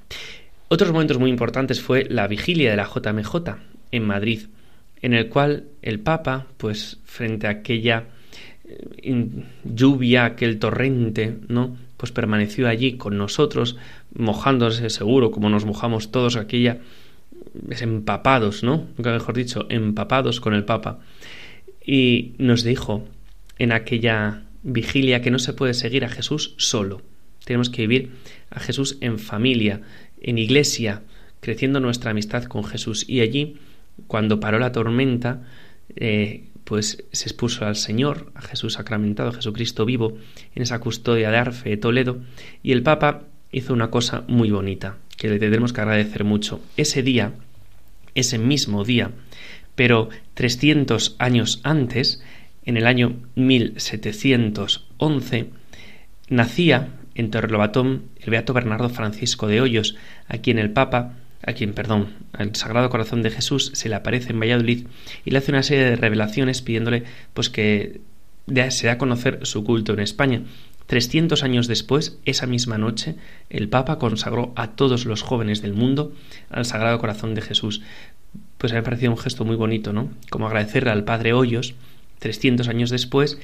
Otros 0.68 0.90
momentos 0.90 1.18
muy 1.18 1.30
importantes 1.30 1.80
fue 1.80 2.06
la 2.08 2.26
vigilia 2.26 2.70
de 2.70 2.76
la 2.76 2.88
JMJ 2.88 3.36
en 3.92 4.04
Madrid, 4.04 4.46
en 5.02 5.12
el 5.12 5.28
cual 5.28 5.64
el 5.82 6.00
Papa, 6.00 6.46
pues 6.56 6.98
frente 7.04 7.46
a 7.46 7.50
aquella 7.50 8.06
eh, 8.64 9.44
lluvia, 9.64 10.24
aquel 10.24 10.58
torrente, 10.58 11.36
¿no? 11.48 11.76
pues 11.96 12.12
permaneció 12.12 12.68
allí 12.68 12.98
con 12.98 13.16
nosotros, 13.16 13.76
mojándose 14.14 14.90
seguro, 14.90 15.30
como 15.30 15.50
nos 15.50 15.64
mojamos 15.64 16.10
todos 16.10 16.36
aquella, 16.36 16.78
empapados, 17.68 18.62
¿no? 18.62 18.86
Nunca 18.96 19.12
mejor 19.12 19.34
dicho, 19.34 19.66
empapados 19.68 20.40
con 20.40 20.54
el 20.54 20.64
Papa. 20.64 21.00
Y 21.84 22.34
nos 22.38 22.64
dijo 22.64 23.06
en 23.58 23.72
aquella 23.72 24.42
vigilia 24.62 25.20
que 25.20 25.30
no 25.30 25.38
se 25.38 25.52
puede 25.52 25.74
seguir 25.74 26.04
a 26.04 26.08
Jesús 26.08 26.54
solo. 26.56 27.02
Tenemos 27.44 27.70
que 27.70 27.82
vivir 27.82 28.12
a 28.50 28.60
Jesús 28.60 28.96
en 29.00 29.18
familia, 29.18 29.82
en 30.20 30.38
iglesia, 30.38 31.02
creciendo 31.40 31.80
nuestra 31.80 32.12
amistad 32.12 32.44
con 32.44 32.64
Jesús. 32.64 33.04
Y 33.08 33.20
allí, 33.20 33.58
cuando 34.06 34.40
paró 34.40 34.58
la 34.58 34.72
tormenta, 34.72 35.42
eh, 35.96 36.44
pues 36.64 37.04
se 37.12 37.24
expuso 37.28 37.66
al 37.66 37.76
Señor, 37.76 38.32
a 38.34 38.40
Jesús 38.40 38.74
sacramentado, 38.74 39.28
a 39.28 39.34
Jesucristo 39.34 39.84
vivo, 39.84 40.16
en 40.54 40.62
esa 40.62 40.78
custodia 40.78 41.30
de 41.30 41.36
Arfe 41.36 41.68
de 41.68 41.76
Toledo, 41.76 42.20
y 42.62 42.72
el 42.72 42.82
Papa 42.82 43.24
hizo 43.54 43.72
una 43.72 43.90
cosa 43.90 44.24
muy 44.26 44.50
bonita, 44.50 44.96
que 45.16 45.28
le 45.28 45.38
tenemos 45.38 45.72
que 45.72 45.80
agradecer 45.80 46.24
mucho. 46.24 46.60
Ese 46.76 47.02
día, 47.02 47.32
ese 48.14 48.38
mismo 48.38 48.84
día, 48.84 49.12
pero 49.74 50.10
300 50.34 51.16
años 51.18 51.60
antes, 51.62 52.22
en 52.64 52.76
el 52.76 52.86
año 52.86 53.16
1711, 53.36 55.46
nacía 56.28 56.88
en 57.14 57.30
Torrelobatón 57.30 58.02
el 58.20 58.30
beato 58.30 58.52
Bernardo 58.52 58.90
Francisco 58.90 59.46
de 59.46 59.60
Hoyos, 59.60 59.96
a 60.26 60.38
quien 60.38 60.58
el 60.58 60.72
Papa, 60.72 61.14
a 61.46 61.52
quien, 61.52 61.74
perdón, 61.74 62.08
al 62.32 62.56
Sagrado 62.56 62.90
Corazón 62.90 63.22
de 63.22 63.30
Jesús 63.30 63.70
se 63.74 63.88
le 63.88 63.94
aparece 63.94 64.32
en 64.32 64.40
Valladolid 64.40 64.88
y 65.24 65.30
le 65.30 65.38
hace 65.38 65.52
una 65.52 65.62
serie 65.62 65.84
de 65.84 65.94
revelaciones 65.96 66.62
pidiéndole 66.62 67.04
pues 67.34 67.50
que 67.50 68.00
se 68.46 68.86
dé 68.86 68.90
a 68.90 68.98
conocer 68.98 69.40
su 69.42 69.62
culto 69.62 69.92
en 69.92 70.00
España. 70.00 70.42
300 70.86 71.42
años 71.42 71.66
después, 71.66 72.18
esa 72.24 72.46
misma 72.46 72.78
noche, 72.78 73.16
el 73.48 73.68
Papa 73.68 73.98
consagró 73.98 74.52
a 74.56 74.72
todos 74.72 75.06
los 75.06 75.22
jóvenes 75.22 75.62
del 75.62 75.72
mundo 75.72 76.12
al 76.50 76.66
Sagrado 76.66 76.98
Corazón 76.98 77.34
de 77.34 77.42
Jesús. 77.42 77.80
Pues 78.58 78.72
me 78.72 78.78
ha 78.78 78.82
parecido 78.82 79.12
un 79.12 79.18
gesto 79.18 79.44
muy 79.44 79.56
bonito, 79.56 79.92
¿no? 79.92 80.10
Como 80.30 80.46
agradecerle 80.46 80.90
al 80.90 81.04
Padre 81.04 81.32
Hoyos, 81.32 81.74
300 82.18 82.68
años 82.68 82.90
después, 82.90 83.38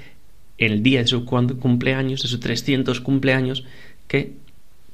el 0.59 0.83
día 0.83 1.01
de 1.01 1.07
su 1.07 1.25
cumpleaños, 1.25 2.23
de 2.23 2.29
sus 2.29 2.41
300 2.41 3.01
cumpleaños, 3.01 3.65
que 4.07 4.35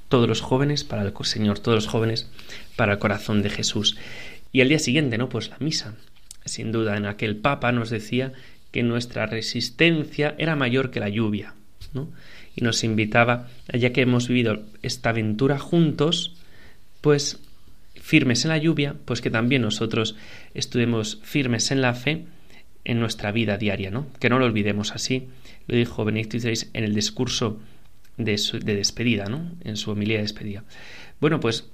todos 0.08 0.28
los 0.28 0.40
jóvenes 0.40 0.84
para 0.84 1.02
el 1.02 1.12
Señor, 1.22 1.58
todos 1.58 1.76
los 1.76 1.88
jóvenes 1.88 2.30
para 2.76 2.92
el 2.92 2.98
corazón 2.98 3.42
de 3.42 3.50
Jesús. 3.50 3.96
Y 4.52 4.60
el 4.60 4.68
día 4.68 4.78
siguiente, 4.78 5.18
¿no? 5.18 5.28
Pues 5.28 5.50
la 5.50 5.56
misa. 5.58 5.94
Sin 6.44 6.70
duda, 6.70 6.96
en 6.96 7.06
aquel 7.06 7.36
Papa 7.36 7.72
nos 7.72 7.90
decía 7.90 8.32
que 8.70 8.84
nuestra 8.84 9.26
resistencia 9.26 10.34
era 10.38 10.54
mayor 10.54 10.90
que 10.90 11.00
la 11.00 11.08
lluvia, 11.08 11.54
Y 12.54 12.62
nos 12.62 12.84
invitaba, 12.84 13.48
ya 13.72 13.92
que 13.92 14.02
hemos 14.02 14.28
vivido 14.28 14.62
esta 14.82 15.10
aventura 15.10 15.58
juntos, 15.58 16.34
pues 17.00 17.40
firmes 17.94 18.44
en 18.44 18.50
la 18.50 18.58
lluvia, 18.58 18.94
pues 19.04 19.20
que 19.20 19.30
también 19.30 19.62
nosotros 19.62 20.16
estuvimos 20.54 21.18
firmes 21.22 21.70
en 21.70 21.82
la 21.82 21.94
fe 21.94 22.24
en 22.84 23.00
nuestra 23.00 23.32
vida 23.32 23.58
diaria, 23.58 23.90
¿no? 23.90 24.06
Que 24.20 24.30
no 24.30 24.38
lo 24.38 24.46
olvidemos 24.46 24.92
así. 24.92 25.28
Lo 25.66 25.76
dijo 25.76 26.04
Benedicto 26.04 26.38
XVI 26.38 26.68
en 26.72 26.84
el 26.84 26.94
discurso 26.94 27.58
de, 28.16 28.36
despedida, 28.64 29.26
¿no? 29.26 29.50
En 29.64 29.76
su 29.76 29.90
homilía 29.90 30.16
de 30.16 30.22
despedida. 30.22 30.64
Bueno, 31.20 31.40
pues 31.40 31.68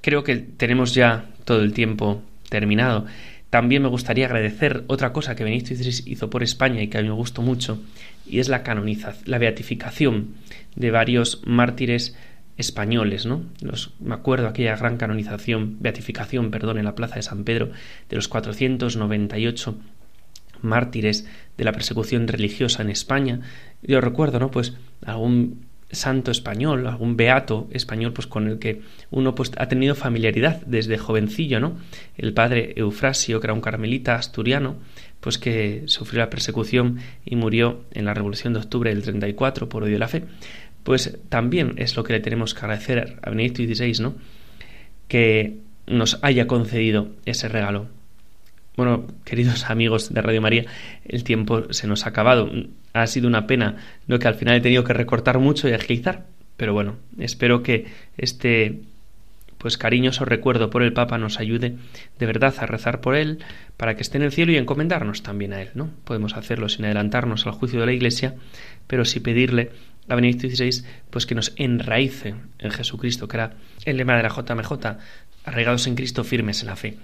creo 0.00 0.24
que 0.24 0.36
tenemos 0.36 0.94
ya 0.94 1.26
todo 1.44 1.62
el 1.62 1.74
tiempo 1.74 2.22
terminado. 2.48 3.04
También 3.50 3.82
me 3.82 3.88
gustaría 3.88 4.26
agradecer 4.26 4.84
otra 4.86 5.12
cosa 5.12 5.36
que 5.36 5.44
Benedicto 5.44 5.74
XVI 5.74 6.10
hizo 6.10 6.30
por 6.30 6.42
España 6.42 6.82
y 6.82 6.88
que 6.88 6.98
a 6.98 7.02
mí 7.02 7.08
me 7.08 7.14
gustó 7.14 7.42
mucho, 7.42 7.80
y 8.26 8.38
es 8.38 8.48
la 8.48 8.62
canonización, 8.62 9.24
la 9.26 9.38
beatificación 9.38 10.34
de 10.76 10.90
varios 10.90 11.42
mártires 11.44 12.16
españoles, 12.56 13.26
¿no? 13.26 13.42
Los, 13.60 13.92
me 14.00 14.14
acuerdo 14.14 14.46
aquella 14.46 14.76
gran 14.76 14.96
canonización, 14.96 15.76
beatificación, 15.80 16.50
perdón, 16.50 16.78
en 16.78 16.84
la 16.84 16.94
plaza 16.94 17.16
de 17.16 17.22
San 17.22 17.44
Pedro, 17.44 17.70
de 18.08 18.16
los 18.16 18.28
498 18.28 19.76
mártires 20.62 21.28
de 21.56 21.64
la 21.64 21.72
persecución 21.72 22.26
religiosa 22.28 22.82
en 22.82 22.90
España. 22.90 23.40
Yo 23.82 24.00
recuerdo, 24.00 24.38
¿no? 24.38 24.50
Pues 24.50 24.74
algún 25.04 25.66
santo 25.90 26.30
español, 26.30 26.86
algún 26.86 27.16
beato 27.16 27.68
español, 27.70 28.12
pues 28.12 28.26
con 28.26 28.48
el 28.48 28.58
que 28.58 28.82
uno 29.10 29.34
pues 29.34 29.52
ha 29.56 29.68
tenido 29.68 29.94
familiaridad 29.94 30.62
desde 30.66 30.98
jovencillo, 30.98 31.60
¿no? 31.60 31.76
El 32.16 32.34
padre 32.34 32.72
Eufrasio, 32.76 33.40
que 33.40 33.46
era 33.46 33.54
un 33.54 33.60
carmelita 33.60 34.16
asturiano, 34.16 34.76
pues 35.24 35.38
que 35.38 35.84
sufrió 35.86 36.20
la 36.20 36.28
persecución 36.28 36.98
y 37.24 37.34
murió 37.34 37.86
en 37.92 38.04
la 38.04 38.12
Revolución 38.12 38.52
de 38.52 38.58
Octubre 38.58 38.94
del 38.94 39.02
34 39.02 39.70
por 39.70 39.82
odio 39.82 39.94
de 39.94 39.98
la 39.98 40.08
fe 40.08 40.24
pues 40.84 41.18
también 41.30 41.74
es 41.78 41.96
lo 41.96 42.04
que 42.04 42.12
le 42.12 42.20
tenemos 42.20 42.54
que 42.54 42.60
agradecer 42.60 43.16
a 43.22 43.30
Benedicto 43.30 43.62
XVI, 43.62 44.02
¿no? 44.02 44.14
Que 45.08 45.58
nos 45.86 46.18
haya 46.22 46.46
concedido 46.46 47.08
ese 47.24 47.48
regalo. 47.48 47.88
Bueno, 48.76 49.06
queridos 49.24 49.64
amigos 49.70 50.12
de 50.12 50.22
Radio 50.22 50.42
María, 50.42 50.66
el 51.04 51.24
tiempo 51.24 51.72
se 51.72 51.88
nos 51.88 52.04
ha 52.04 52.10
acabado. 52.10 52.50
Ha 52.92 53.06
sido 53.06 53.26
una 53.26 53.46
pena, 53.46 53.78
¿no? 54.06 54.18
Que 54.18 54.28
al 54.28 54.34
final 54.34 54.56
he 54.56 54.60
tenido 54.60 54.84
que 54.84 54.92
recortar 54.92 55.38
mucho 55.38 55.68
y 55.68 55.72
agilizar. 55.72 56.26
Pero 56.56 56.74
bueno, 56.74 56.96
espero 57.18 57.62
que 57.62 57.86
este 58.16 58.82
pues 59.64 59.78
cariñoso 59.78 60.26
recuerdo 60.26 60.68
por 60.68 60.82
el 60.82 60.92
Papa 60.92 61.16
nos 61.16 61.40
ayude 61.40 61.76
de 62.18 62.26
verdad 62.26 62.54
a 62.58 62.66
rezar 62.66 63.00
por 63.00 63.16
él, 63.16 63.38
para 63.78 63.96
que 63.96 64.02
esté 64.02 64.18
en 64.18 64.24
el 64.24 64.30
cielo 64.30 64.52
y 64.52 64.58
encomendarnos 64.58 65.22
también 65.22 65.54
a 65.54 65.62
él, 65.62 65.70
¿no? 65.72 65.88
Podemos 66.04 66.36
hacerlo 66.36 66.68
sin 66.68 66.84
adelantarnos 66.84 67.46
al 67.46 67.52
juicio 67.52 67.80
de 67.80 67.86
la 67.86 67.94
Iglesia, 67.94 68.34
pero 68.86 69.06
sí 69.06 69.20
pedirle 69.20 69.70
a 70.06 70.16
Benedicto 70.16 70.50
XVI, 70.50 70.84
pues 71.08 71.24
que 71.24 71.34
nos 71.34 71.54
enraice 71.56 72.34
en 72.58 72.70
Jesucristo, 72.72 73.26
que 73.26 73.38
era 73.38 73.54
el 73.86 73.96
lema 73.96 74.18
de 74.18 74.24
la 74.24 74.28
JMJ, 74.28 74.98
arraigados 75.46 75.86
en 75.86 75.94
Cristo, 75.94 76.24
firmes 76.24 76.60
en 76.60 76.66
la 76.66 76.76
fe. 76.76 76.98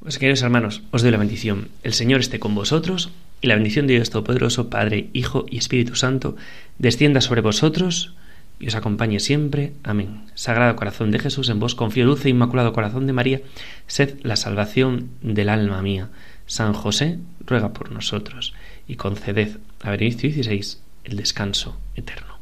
Pues 0.00 0.18
queridos 0.18 0.42
hermanos, 0.42 0.82
os 0.90 1.00
doy 1.00 1.10
la 1.10 1.16
bendición. 1.16 1.68
El 1.84 1.94
Señor 1.94 2.20
esté 2.20 2.38
con 2.38 2.54
vosotros 2.54 3.12
y 3.40 3.46
la 3.46 3.54
bendición 3.54 3.86
de 3.86 3.94
Dios 3.94 4.10
Todopoderoso, 4.10 4.68
Padre, 4.68 5.08
Hijo 5.14 5.46
y 5.48 5.56
Espíritu 5.56 5.94
Santo, 5.94 6.36
descienda 6.76 7.22
sobre 7.22 7.40
vosotros 7.40 8.12
y 8.60 8.68
os 8.68 8.74
acompañe 8.74 9.20
siempre. 9.20 9.72
Amén. 9.82 10.22
Sagrado 10.34 10.76
Corazón 10.76 11.10
de 11.10 11.18
Jesús, 11.18 11.48
en 11.48 11.60
vos 11.60 11.74
confío, 11.74 12.06
dulce 12.06 12.28
inmaculado 12.28 12.72
Corazón 12.72 13.06
de 13.06 13.12
María, 13.12 13.40
sed 13.86 14.18
la 14.22 14.36
salvación 14.36 15.10
del 15.22 15.48
alma 15.48 15.82
mía. 15.82 16.08
San 16.46 16.72
José, 16.72 17.18
ruega 17.44 17.72
por 17.72 17.92
nosotros 17.92 18.54
y 18.86 18.96
conceded 18.96 19.58
a 19.82 19.90
Benedicto 19.90 20.28
XVI 20.28 20.78
el 21.04 21.16
descanso 21.16 21.78
eterno. 21.94 22.38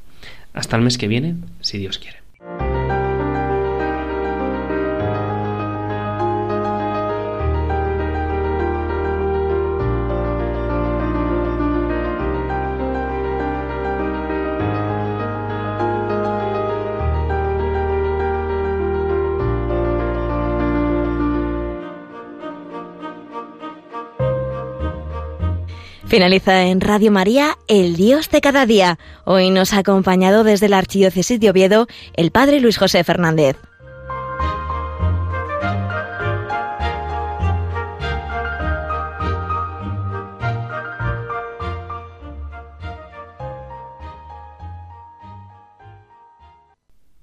Hasta 0.53 0.77
el 0.77 0.83
mes 0.83 0.99
que 0.99 1.09
viene, 1.09 1.37
si 1.61 1.79
Dios 1.79 1.99
quiere. 1.99 2.26
Finaliza 26.07 26.67
en 26.67 26.81
Radio 26.81 27.11
María 27.11 27.59
El 27.67 27.97
Dios 27.97 28.31
de 28.31 28.41
cada 28.41 28.65
día. 28.65 28.97
Hoy 29.25 29.51
nos 29.51 29.73
ha 29.73 29.79
acompañado 29.79 30.45
desde 30.45 30.69
la 30.69 30.79
Archidiócesis 30.79 31.41
de 31.41 31.51
Oviedo 31.51 31.89
el 32.15 32.31
Padre 32.31 32.61
Luis 32.61 32.79
José 32.79 33.03
Fernández. 33.03 33.57